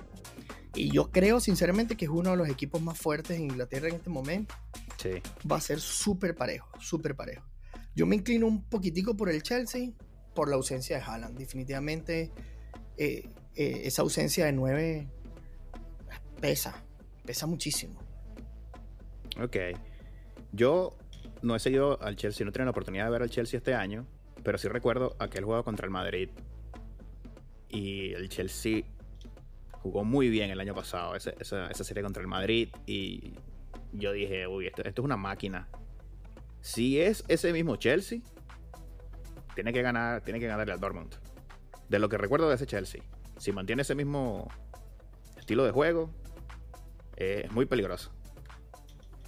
Y 0.74 0.90
yo 0.90 1.10
creo 1.10 1.38
sinceramente 1.38 1.96
que 1.96 2.06
es 2.06 2.10
uno 2.10 2.30
de 2.30 2.36
los 2.36 2.48
equipos 2.48 2.80
más 2.80 2.98
fuertes 2.98 3.36
en 3.36 3.44
Inglaterra 3.44 3.88
en 3.88 3.96
este 3.96 4.10
momento. 4.10 4.54
Sí. 4.96 5.10
Va 5.50 5.56
a 5.56 5.60
ser 5.60 5.80
súper 5.80 6.34
parejo, 6.34 6.70
súper 6.80 7.14
parejo. 7.14 7.46
Yo 7.94 8.06
me 8.06 8.16
inclino 8.16 8.46
un 8.46 8.64
poquitico 8.64 9.16
por 9.16 9.28
el 9.28 9.42
Chelsea, 9.42 9.90
por 10.34 10.48
la 10.48 10.56
ausencia 10.56 10.96
de 10.96 11.02
Haaland. 11.02 11.36
Definitivamente 11.36 12.32
eh, 12.96 13.28
eh, 13.54 13.82
esa 13.84 14.02
ausencia 14.02 14.46
de 14.46 14.52
nueve 14.52 15.08
pesa, 16.40 16.82
pesa 17.24 17.46
muchísimo. 17.46 17.98
Ok. 19.40 19.56
Yo 20.52 20.96
no 21.42 21.54
he 21.54 21.58
seguido 21.58 22.00
al 22.02 22.16
Chelsea, 22.16 22.44
no 22.44 22.50
he 22.50 22.52
tenido 22.52 22.66
la 22.66 22.70
oportunidad 22.72 23.04
de 23.04 23.10
ver 23.10 23.22
al 23.22 23.30
Chelsea 23.30 23.58
este 23.58 23.74
año. 23.74 24.06
Pero 24.42 24.58
sí 24.58 24.68
recuerdo 24.68 25.16
aquel 25.18 25.44
juego 25.44 25.64
contra 25.64 25.84
el 25.84 25.90
Madrid. 25.90 26.30
Y 27.68 28.12
el 28.14 28.28
Chelsea 28.28 28.82
jugó 29.72 30.04
muy 30.04 30.28
bien 30.28 30.50
el 30.50 30.60
año 30.60 30.74
pasado, 30.74 31.14
esa, 31.16 31.72
serie 31.74 32.02
contra 32.02 32.22
el 32.22 32.28
Madrid. 32.28 32.70
Y 32.86 33.34
yo 33.92 34.12
dije, 34.12 34.46
uy, 34.46 34.66
esto, 34.66 34.82
es 34.82 34.98
una 34.98 35.16
máquina. 35.16 35.68
Si 36.60 37.00
es 37.00 37.24
ese 37.28 37.52
mismo 37.52 37.76
Chelsea, 37.76 38.20
tiene 39.54 39.72
que 39.72 39.82
ganar, 39.82 40.22
tiene 40.22 40.40
que 40.40 40.46
ganarle 40.46 40.72
al 40.72 40.80
Dortmund. 40.80 41.14
De 41.88 41.98
lo 41.98 42.08
que 42.08 42.18
recuerdo 42.18 42.48
de 42.48 42.56
ese 42.56 42.66
Chelsea. 42.66 43.02
Si 43.38 43.52
mantiene 43.52 43.82
ese 43.82 43.94
mismo 43.94 44.48
estilo 45.36 45.64
de 45.64 45.70
juego, 45.70 46.10
es 47.16 47.50
muy 47.52 47.66
peligroso. 47.66 48.12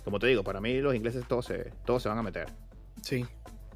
Como 0.05 0.19
te 0.19 0.27
digo, 0.27 0.43
para 0.45 0.61
mí 0.61 0.79
los 0.81 0.95
ingleses 0.95 1.27
todos 1.27 1.47
se, 1.47 1.73
todos 1.85 2.03
se 2.03 2.09
van 2.09 2.19
a 2.19 2.23
meter. 2.23 2.53
Sí, 3.03 3.25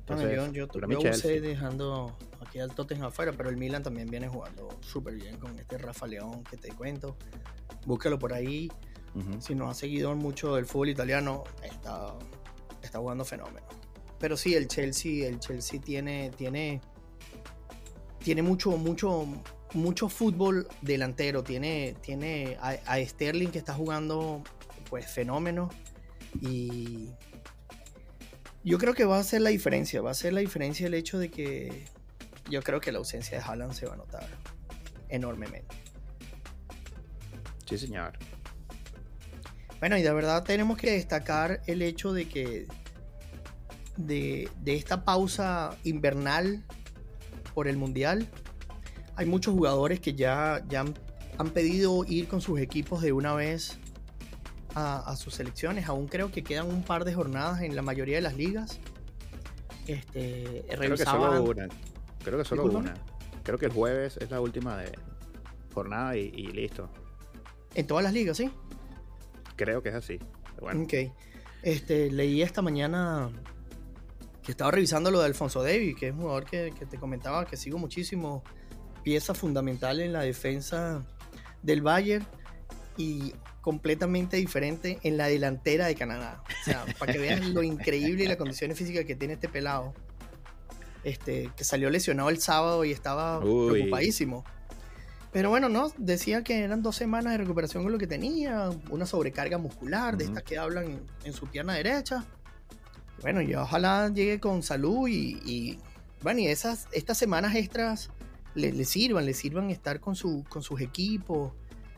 yo, 0.07 0.53
yo, 0.53 0.68
yo 0.68 1.40
dejando 1.40 2.16
aquí 2.47 2.59
al 2.59 2.75
Tottenham 2.75 3.07
afuera, 3.07 3.33
pero 3.33 3.49
el 3.49 3.57
Milan 3.57 3.83
también 3.83 4.11
viene 4.11 4.29
jugando 4.29 4.68
súper 4.81 5.14
bien 5.14 5.38
con 5.38 5.59
este 5.59 5.79
Rafa 5.79 6.07
León 6.07 6.44
que 6.44 6.59
te 6.59 6.68
cuento. 6.73 7.16
Búscalo 7.87 8.18
por 8.18 8.33
ahí. 8.33 8.70
Si 9.38 9.55
no 9.55 9.70
ha 9.70 9.75
seguido 9.75 10.14
mucho 10.16 10.57
del 10.57 10.66
fútbol 10.66 10.88
italiano, 10.88 11.44
está, 11.62 12.14
está 12.83 12.99
jugando 12.99 13.25
fenómeno. 13.25 13.64
Pero 14.18 14.37
sí, 14.37 14.55
el 14.55 14.66
Chelsea, 14.66 15.29
el 15.29 15.38
Chelsea 15.38 15.81
tiene, 15.81 16.33
tiene, 16.37 16.81
tiene 18.18 18.42
mucho, 18.42 18.73
mucho, 18.73 19.25
mucho 19.74 20.08
fútbol 20.08 20.68
delantero. 20.80 21.42
Tiene, 21.44 21.94
tiene 22.00 22.56
a, 22.60 22.76
a 22.87 23.04
Sterling 23.04 23.48
que 23.48 23.58
está 23.58 23.74
jugando 23.74 24.42
pues 24.88 25.06
fenómeno. 25.06 25.70
Y 26.40 27.10
yo 28.64 28.78
creo 28.78 28.94
que 28.94 29.04
va 29.04 29.18
a 29.18 29.24
ser 29.24 29.42
la 29.42 29.50
diferencia, 29.50 30.00
va 30.00 30.10
a 30.10 30.14
ser 30.14 30.32
la 30.32 30.40
diferencia 30.40 30.87
el 30.87 30.94
hecho 30.94 31.18
de 31.18 31.30
que 31.30 31.84
yo 32.48 32.62
creo 32.62 32.80
que 32.80 32.92
la 32.92 32.98
ausencia 32.98 33.38
de 33.38 33.44
Haaland 33.44 33.72
se 33.72 33.87
va 33.87 33.94
a 33.94 33.96
notar 33.96 34.26
enormemente. 35.08 35.74
Sí, 37.68 37.78
señor. 37.78 38.12
Bueno, 39.80 39.98
y 39.98 40.02
de 40.02 40.12
verdad 40.12 40.44
tenemos 40.44 40.78
que 40.78 40.92
destacar 40.92 41.60
el 41.66 41.82
hecho 41.82 42.12
de 42.12 42.26
que 42.26 42.66
de, 43.96 44.48
esta 44.64 45.04
pausa 45.04 45.76
invernal 45.84 46.64
por 47.54 47.68
el 47.68 47.76
Mundial, 47.76 48.28
hay 49.16 49.27
muchos 49.27 49.55
jugadores 49.55 50.00
que 50.00 50.14
ya, 50.14 50.64
ya 50.68 50.85
han 51.38 51.50
pedido 51.50 52.05
ir 52.07 52.29
con 52.29 52.40
sus 52.40 52.61
equipos 52.61 53.03
de 53.03 53.12
una 53.12 53.35
vez 53.35 53.79
a, 54.74 55.14
sus 55.16 55.35
selecciones. 55.35 55.88
Aún 55.88 56.09
creo 56.09 56.31
que 56.31 56.42
quedan 56.42 56.66
un 56.66 56.83
par 56.83 57.05
de 57.05 57.14
jornadas 57.14 57.62
en 57.62 57.77
la 57.77 57.83
mayoría 57.83 58.16
de 58.16 58.22
las 58.22 58.37
ligas. 58.37 58.81
Este, 59.87 60.64
creo 60.68 60.96
que 60.96 61.05
solo 61.05 61.42
una. 61.42 61.68
Creo 62.24 62.38
que 62.38 62.44
solo 62.44 62.64
una. 62.64 62.94
Creo 63.42 63.59
que 63.59 63.66
el 63.66 63.72
jueves 63.72 64.16
es 64.16 64.31
la 64.31 64.40
última 64.40 64.77
de 64.79 64.92
jornada 65.72 66.16
y, 66.16 66.31
listo. 66.48 66.88
En 67.74 67.87
todas 67.87 68.05
las 68.05 68.12
ligas, 68.12 68.37
¿sí? 68.37 68.50
Creo 69.57 69.83
que 69.83 69.90
es 69.90 69.94
así. 69.94 70.18
Bueno. 70.61 70.83
Ok. 70.83 70.94
Este, 71.62 72.11
leí 72.11 72.42
esta 72.42 72.62
mañana 72.62 73.31
que 74.42 74.53
estaba 74.53 74.70
revisando 74.70 75.11
lo 75.11 75.20
de 75.20 75.27
Alfonso 75.27 75.62
Davis, 75.62 75.96
que 75.96 76.09
es 76.09 76.12
un 76.12 76.20
jugador 76.20 76.44
que, 76.44 76.72
que, 76.79 76.87
te 76.87 76.98
comentaba 76.98 77.46
que 77.46 77.57
sigo 77.57 77.79
muchísimo, 77.79 78.44
pieza 79.04 79.34
fundamental 79.34 80.00
en 80.00 80.12
la 80.12 80.22
defensa 80.22 81.04
del 81.62 81.82
Bayern. 81.82 82.26
Y 82.96 83.34
completamente 83.64 84.36
diferente 84.36 84.98
en 85.04 85.16
la 85.16 85.26
delantera 85.26 85.86
de 85.86 85.94
Canadá. 85.94 86.44
O 86.60 86.64
sea, 86.64 86.84
para 86.98 87.14
que 87.14 87.18
vean 87.18 87.54
lo 87.54 87.62
increíble 87.62 88.24
y 88.24 88.26
las 88.26 88.36
condiciones 88.36 88.76
físicas 88.76 89.06
que 89.06 89.16
tiene 89.16 89.34
este 89.34 89.48
pelado. 89.48 89.94
Este, 91.02 91.50
que 91.56 91.64
salió 91.64 91.88
lesionado 91.88 92.28
el 92.28 92.38
sábado 92.40 92.84
y 92.84 92.92
estaba 92.92 93.40
preocupadísimo. 93.40 94.44
Pero 95.32 95.48
bueno, 95.48 95.70
no, 95.70 95.90
decía 95.96 96.44
que 96.44 96.62
eran 96.62 96.82
dos 96.82 96.96
semanas 96.96 97.32
de 97.32 97.38
recuperación 97.38 97.82
con 97.82 97.90
lo 97.90 97.98
que 97.98 98.06
tenía, 98.06 98.70
una 98.90 99.06
sobrecarga 99.06 99.56
muscular, 99.56 100.16
de 100.16 100.24
estas 100.24 100.42
que 100.42 100.58
hablan 100.58 101.00
en, 101.24 101.32
su 101.32 101.46
pierna 101.46 101.72
derecha. 101.72 102.24
Bueno, 103.22 103.40
y 103.40 103.54
ojalá 103.54 104.10
llegue 104.10 104.40
con 104.40 104.62
salud 104.62 105.08
y, 105.08 105.78
bueno, 106.22 106.40
y 106.40 106.48
esas, 106.48 106.86
estas 106.92 107.16
semanas 107.18 107.54
extras 107.54 108.10
le, 108.54 108.84
sirvan, 108.84 109.26
le 109.26 109.34
sirvan 109.34 109.70
estar 109.70 110.00
con, 110.00 110.14
su, 110.16 110.44
con 110.48 110.62
sus 110.62 110.80
equipos, 110.80 111.52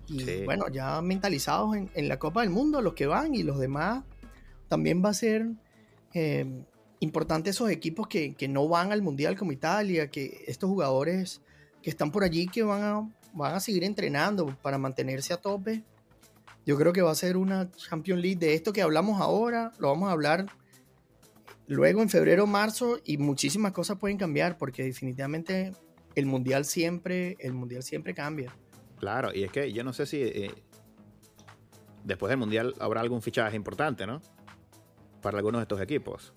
y 0.08 0.44
bueno, 0.44 0.68
ya 0.68 1.02
mentalizados 1.02 1.76
en, 1.76 2.08
la 2.08 2.18
Copa 2.18 2.42
del 2.42 2.50
Mundo, 2.50 2.80
los 2.80 2.94
que 2.94 3.06
van 3.06 3.34
y 3.34 3.42
los 3.42 3.58
demás, 3.58 4.04
también 4.68 5.02
va 5.04 5.10
a 5.10 5.14
ser 5.14 5.48
eh, 6.14 6.46
importante 7.00 7.50
esos 7.50 7.70
equipos 7.70 8.06
que, 8.06 8.34
que, 8.34 8.48
no 8.48 8.68
van 8.68 8.92
al 8.92 9.02
Mundial 9.02 9.36
como 9.36 9.52
Italia, 9.52 10.10
que 10.10 10.44
estos 10.46 10.70
jugadores 10.70 11.42
que 11.82 11.90
están 11.90 12.12
por 12.12 12.24
allí, 12.24 12.46
que 12.46 12.62
van 12.62 12.82
a, 12.82 13.08
van 13.32 13.54
a 13.54 13.60
seguir 13.60 13.84
entrenando 13.84 14.46
para 14.62 14.78
mantenerse 14.78 15.32
a 15.32 15.38
tope. 15.38 15.82
Yo 16.64 16.76
creo 16.76 16.92
que 16.92 17.02
va 17.02 17.10
a 17.12 17.16
ser 17.16 17.36
una 17.36 17.70
Champions 17.72 18.20
League 18.20 18.38
de 18.38 18.54
esto 18.54 18.72
que 18.72 18.82
hablamos 18.82 19.20
ahora, 19.20 19.72
lo 19.78 19.88
vamos 19.88 20.08
a 20.08 20.12
hablar 20.12 20.46
luego 21.68 22.02
en 22.02 22.08
febrero, 22.08 22.46
marzo 22.46 22.98
y 23.04 23.18
muchísimas 23.18 23.72
cosas 23.72 23.98
pueden 23.98 24.18
cambiar 24.18 24.56
porque 24.56 24.84
definitivamente 24.84 25.72
el 26.16 26.26
mundial 26.26 26.64
siempre, 26.64 27.36
el 27.38 27.52
mundial 27.52 27.82
siempre 27.82 28.14
cambia. 28.14 28.52
Claro, 28.98 29.30
y 29.32 29.44
es 29.44 29.52
que 29.52 29.72
yo 29.72 29.84
no 29.84 29.92
sé 29.92 30.06
si 30.06 30.22
eh, 30.22 30.50
después 32.02 32.30
del 32.30 32.38
mundial 32.38 32.74
habrá 32.80 33.02
algún 33.02 33.22
fichaje 33.22 33.54
importante, 33.54 34.06
¿no? 34.06 34.22
Para 35.20 35.36
algunos 35.36 35.60
de 35.60 35.64
estos 35.64 35.80
equipos. 35.80 36.32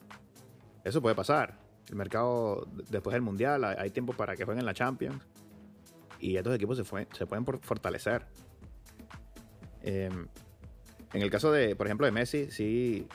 Eso 0.84 1.02
puede 1.02 1.16
pasar. 1.16 1.58
El 1.90 1.96
mercado 1.96 2.68
después 2.90 3.14
del 3.14 3.22
mundial 3.22 3.64
hay 3.64 3.90
tiempo 3.90 4.14
para 4.14 4.36
que 4.36 4.46
jueguen 4.46 4.66
la 4.66 4.74
Champions 4.74 5.26
y 6.20 6.36
estos 6.36 6.54
equipos 6.54 6.78
se, 6.78 7.26
pueden 7.26 7.46
fortalecer. 7.46 8.26
Em, 9.82 10.28
en 11.14 11.22
el 11.22 11.32
caso 11.32 11.52
de, 11.52 11.76
por 11.76 11.88
ejemplo, 11.88 12.06
de 12.06 12.12
Messi, 12.12 12.52
sí 12.52 13.08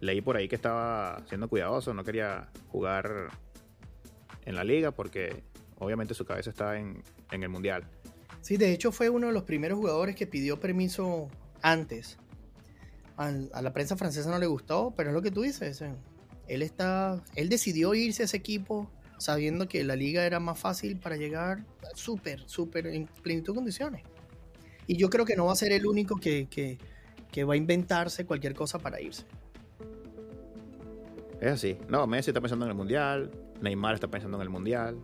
leí 0.00 0.20
por 0.20 0.36
ahí 0.36 0.48
que 0.48 0.54
estaba 0.54 1.24
siendo 1.26 1.48
cuidadoso, 1.48 1.92
no 1.92 2.04
quería 2.04 2.48
jugar 2.68 3.30
en 4.44 4.54
la 4.54 4.64
liga 4.64 4.92
porque 4.92 5.42
obviamente 5.78 6.14
su 6.14 6.24
cabeza 6.24 6.50
está 6.50 6.78
en, 6.78 7.02
el 7.30 7.48
mundial. 7.48 7.88
Sí, 8.40 8.56
de 8.56 8.72
hecho 8.72 8.92
fue 8.92 9.10
uno 9.10 9.28
de 9.28 9.32
los 9.32 9.44
primeros 9.44 9.78
jugadores 9.78 10.16
que 10.16 10.26
pidió 10.26 10.60
permiso 10.60 11.28
antes. 11.62 12.18
A, 13.16 13.30
la 13.30 13.72
prensa 13.72 13.96
francesa 13.96 14.30
no 14.30 14.38
le 14.38 14.46
gustó, 14.46 14.94
pero 14.96 15.10
es 15.10 15.14
lo 15.14 15.22
que 15.22 15.30
tú 15.30 15.42
dices. 15.42 15.82
Eh. 15.82 15.94
Él 16.46 16.62
está, 16.62 17.22
él 17.34 17.48
decidió 17.48 17.94
irse 17.94 18.22
a 18.22 18.24
ese 18.26 18.36
equipo 18.36 18.90
sabiendo 19.18 19.68
que 19.68 19.82
la 19.82 19.96
liga 19.96 20.24
era 20.24 20.38
más 20.38 20.58
fácil 20.58 20.98
para 20.98 21.16
llegar 21.16 21.64
súper, 21.94 22.48
súper 22.48 22.86
en 22.86 23.06
plenitud 23.06 23.52
de 23.52 23.56
condiciones. 23.56 24.02
Y 24.86 24.96
yo 24.96 25.10
creo 25.10 25.24
que 25.24 25.36
no 25.36 25.46
va 25.46 25.52
a 25.52 25.56
ser 25.56 25.72
el 25.72 25.86
único 25.86 26.16
que, 26.16 26.46
que 26.48 27.44
va 27.44 27.54
a 27.54 27.56
inventarse 27.56 28.24
cualquier 28.24 28.54
cosa 28.54 28.78
para 28.78 29.00
irse. 29.00 29.24
Es 31.40 31.52
así. 31.52 31.78
No, 31.88 32.06
Messi 32.06 32.30
está 32.30 32.40
pensando 32.40 32.64
en 32.64 32.70
el 32.70 32.76
Mundial, 32.76 33.30
Neymar 33.60 33.94
está 33.94 34.08
pensando 34.08 34.36
en 34.38 34.42
el 34.42 34.50
Mundial, 34.50 34.98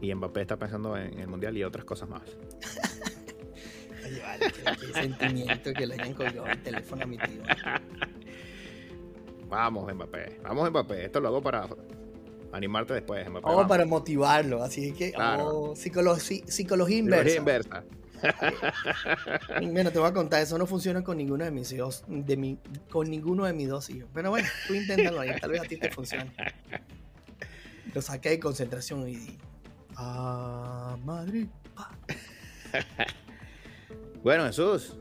y 0.00 0.14
Mbappé 0.14 0.42
está 0.42 0.56
pensando 0.56 0.96
en 0.96 1.18
el 1.18 1.26
Mundial 1.28 1.56
y 1.56 1.64
otras 1.64 1.84
cosas 1.84 2.08
más. 2.08 2.22
Oye, 4.06 4.22
vale, 4.22 4.52
qué, 4.52 4.92
sentimiento 4.92 5.72
que 5.72 5.86
le 5.86 5.94
hayan 5.94 6.14
colgado 6.14 6.46
el 6.46 6.62
teléfono 6.62 7.02
a 7.02 7.06
mi 7.06 7.18
tío. 7.18 7.42
Vamos, 9.48 9.92
Mbappé. 9.92 10.40
Vamos, 10.42 10.70
Mbappé. 10.70 11.06
Esto 11.06 11.20
lo 11.20 11.28
hago 11.28 11.42
para 11.42 11.66
animarte 12.52 12.94
después, 12.94 13.28
Mbappé. 13.28 13.46
Oh, 13.48 13.66
para 13.66 13.84
motivarlo. 13.84 14.62
Así 14.62 14.92
que, 14.92 15.12
oh, 15.18 15.74
psicología, 15.74 16.42
psicología 16.46 16.98
inversa. 16.98 17.30
Psicología 17.30 17.38
inversa. 17.38 17.84
bueno, 19.62 19.90
te 19.90 19.98
voy 19.98 20.08
a 20.08 20.12
contar, 20.12 20.42
eso 20.42 20.58
no 20.58 20.66
funciona 20.66 21.02
con 21.02 21.16
ninguno 21.16 21.44
de 21.44 21.50
mis 21.50 21.70
hijos, 21.72 22.04
de 22.08 22.36
mi, 22.36 22.58
con 22.90 23.08
ninguno 23.10 23.44
de 23.44 23.52
mis 23.52 23.68
dos 23.68 23.88
hijos. 23.90 24.08
Pero 24.12 24.30
bueno, 24.30 24.48
tú 24.66 24.74
inténtalo 24.74 25.20
ahí, 25.20 25.30
tal 25.40 25.50
vez 25.50 25.62
a 25.62 25.64
ti 25.64 25.76
te 25.76 25.90
funcione. 25.90 26.32
Lo 27.94 28.02
saqué 28.02 28.30
de 28.30 28.40
concentración 28.40 29.08
y 29.08 29.38
a 29.98 30.96
Madrid. 31.04 31.48
bueno, 34.22 34.46
Jesús, 34.46 34.96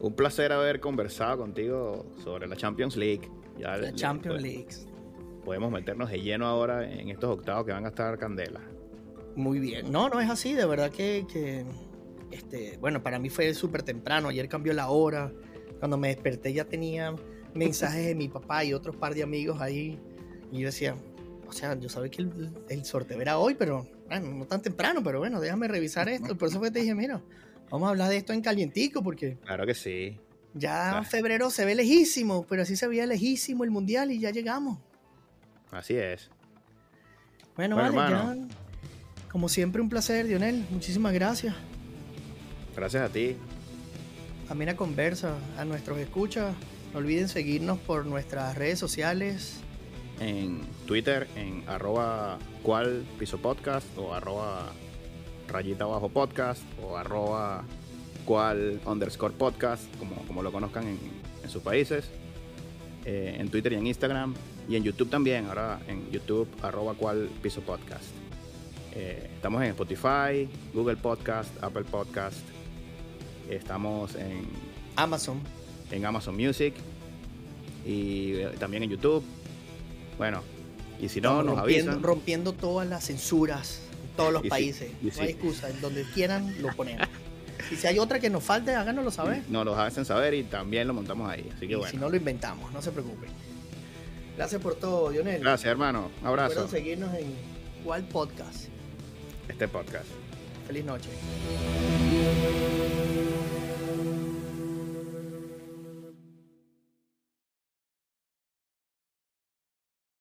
un 0.00 0.14
placer 0.14 0.52
haber 0.52 0.80
conversado 0.80 1.38
contigo 1.38 2.06
sobre 2.22 2.46
la 2.46 2.56
Champions 2.56 2.96
League. 2.96 3.30
Ya 3.58 3.76
la 3.76 3.94
Champions 3.94 4.42
League. 4.42 4.68
Podemos 5.44 5.70
meternos 5.70 6.10
de 6.10 6.20
lleno 6.20 6.46
ahora 6.46 6.90
en 6.90 7.08
estos 7.08 7.30
octavos 7.30 7.64
que 7.64 7.72
van 7.72 7.84
a 7.84 7.88
estar 7.88 8.18
candela. 8.18 8.60
Muy 9.36 9.60
bien. 9.60 9.90
No, 9.92 10.08
no 10.08 10.20
es 10.20 10.28
así, 10.28 10.54
de 10.54 10.66
verdad 10.66 10.90
que, 10.90 11.24
que 11.32 11.64
este, 12.30 12.76
bueno, 12.78 13.02
para 13.02 13.18
mí 13.18 13.28
fue 13.28 13.54
súper 13.54 13.82
temprano, 13.82 14.28
ayer 14.28 14.48
cambió 14.48 14.72
la 14.72 14.88
hora, 14.88 15.32
cuando 15.78 15.96
me 15.96 16.08
desperté 16.08 16.52
ya 16.52 16.64
tenía 16.64 17.14
mensajes 17.54 18.06
de 18.06 18.14
mi 18.14 18.28
papá 18.28 18.64
y 18.64 18.74
otros 18.74 18.96
par 18.96 19.14
de 19.14 19.22
amigos 19.22 19.60
ahí, 19.60 19.98
y 20.50 20.60
yo 20.60 20.66
decía, 20.66 20.96
o 21.46 21.52
sea, 21.52 21.78
yo 21.78 21.88
sabía 21.88 22.10
que 22.10 22.26
el, 22.68 22.84
sorteo 22.84 23.20
era 23.20 23.38
hoy, 23.38 23.54
pero 23.54 23.86
bueno, 24.08 24.28
no 24.34 24.46
tan 24.46 24.62
temprano, 24.62 25.02
pero 25.02 25.18
bueno, 25.18 25.40
déjame 25.40 25.68
revisar 25.68 26.08
esto, 26.08 26.36
por 26.36 26.48
eso 26.48 26.58
fue 26.58 26.68
que 26.68 26.74
te 26.74 26.80
dije, 26.80 26.94
mira, 26.96 27.20
vamos 27.70 27.86
a 27.86 27.90
hablar 27.90 28.08
de 28.08 28.16
esto 28.16 28.32
en 28.32 28.40
calientico, 28.40 29.02
porque... 29.02 29.38
Claro 29.44 29.66
que 29.66 29.74
sí. 29.74 30.18
Ya 30.54 30.96
en 30.98 31.04
febrero 31.04 31.50
se 31.50 31.66
ve 31.66 31.74
lejísimo, 31.74 32.46
pero 32.48 32.62
así 32.62 32.76
se 32.76 32.88
veía 32.88 33.04
lejísimo 33.04 33.64
el 33.64 33.70
mundial 33.70 34.10
y 34.10 34.18
ya 34.18 34.30
llegamos. 34.30 34.78
Así 35.70 35.94
es. 35.94 36.30
Bueno, 37.56 37.76
vale, 37.76 37.94
ya, 37.94 38.36
como 39.30 39.50
siempre 39.50 39.82
un 39.82 39.90
placer, 39.90 40.26
Dionel, 40.26 40.64
muchísimas 40.70 41.12
gracias. 41.12 41.54
Gracias 42.74 43.02
a 43.02 43.12
ti. 43.12 43.36
Amena 44.48 44.76
conversa, 44.76 45.34
a 45.58 45.64
nuestros 45.66 45.98
escuchas. 45.98 46.54
No 46.92 47.00
olviden 47.00 47.28
seguirnos 47.28 47.78
por 47.78 48.06
nuestras 48.06 48.56
redes 48.56 48.78
sociales. 48.78 49.60
En 50.20 50.60
Twitter, 50.86 51.26
en 51.36 51.62
arroba 51.68 52.38
cual 52.62 53.04
piso 53.18 53.38
podcast 53.38 53.86
o 53.98 54.14
arroba 54.14 54.72
rayita 55.48 55.84
abajo 55.84 56.08
podcast 56.08 56.62
o 56.82 56.96
arroba 56.96 57.64
cual 58.24 58.80
underscore 58.86 59.34
podcast, 59.34 59.84
como, 59.98 60.16
como 60.26 60.42
lo 60.42 60.50
conozcan 60.50 60.86
en, 60.86 61.50
sus 61.50 61.62
países. 61.62 62.10
Eh, 63.04 63.36
en 63.38 63.48
Twitter 63.50 63.72
y 63.72 63.76
en 63.76 63.86
Instagram. 63.86 64.34
Y 64.68 64.74
en 64.74 64.82
YouTube 64.82 65.08
también, 65.10 65.46
ahora 65.46 65.78
en 65.86 66.10
YouTube 66.10 66.48
arroba 66.62 66.94
cual 66.94 67.28
piso 67.42 67.60
podcast. 67.60 68.04
Eh, 68.94 69.30
estamos 69.34 69.62
en 69.62 69.68
Spotify, 69.68 70.48
Google 70.74 70.96
Podcast, 70.96 71.50
Apple 71.62 71.84
Podcast, 71.84 72.40
Estamos 73.50 74.14
en 74.16 74.46
Amazon. 74.96 75.40
En 75.90 76.04
Amazon 76.04 76.36
Music. 76.36 76.74
Y 77.84 78.34
eh, 78.34 78.50
también 78.58 78.82
en 78.82 78.90
YouTube. 78.90 79.22
Bueno, 80.18 80.42
y 81.00 81.08
si 81.08 81.20
no, 81.20 81.42
nos 81.42 81.56
rompiendo, 81.56 81.90
avisan. 81.90 82.02
Rompiendo 82.02 82.52
todas 82.52 82.88
las 82.88 83.04
censuras 83.04 83.80
en 84.02 84.16
todos 84.16 84.32
los 84.32 84.42
países. 84.46 84.90
no 85.02 85.22
hay 85.22 85.30
excusa. 85.30 85.68
En 85.68 85.80
donde 85.80 86.04
quieran 86.14 86.54
lo 86.62 86.74
ponemos. 86.74 87.06
y 87.70 87.76
si 87.76 87.86
hay 87.86 87.98
otra 87.98 88.18
que 88.18 88.30
nos 88.30 88.42
falte, 88.42 88.74
háganoslo 88.74 89.10
saber. 89.10 89.42
Nos 89.48 89.64
lo 89.64 89.78
hacen 89.78 90.04
saber 90.04 90.34
y 90.34 90.44
también 90.44 90.88
lo 90.88 90.94
montamos 90.94 91.30
ahí. 91.30 91.48
Así 91.54 91.68
que 91.68 91.76
bueno. 91.76 91.90
Si 91.90 91.96
no 91.96 92.08
lo 92.08 92.16
inventamos, 92.16 92.72
no 92.72 92.80
se 92.80 92.90
preocupen. 92.92 93.28
Gracias 94.36 94.60
por 94.60 94.74
todo, 94.74 95.10
Lionel. 95.10 95.40
Gracias, 95.40 95.70
hermano. 95.70 96.10
Abrazo. 96.22 96.48
Recuerden 96.48 96.70
seguirnos 96.70 97.14
en 97.14 97.34
cuál 97.84 98.04
podcast. 98.04 98.66
Este 99.48 99.68
podcast. 99.68 100.06
Feliz 100.66 100.84
noche. 100.84 101.08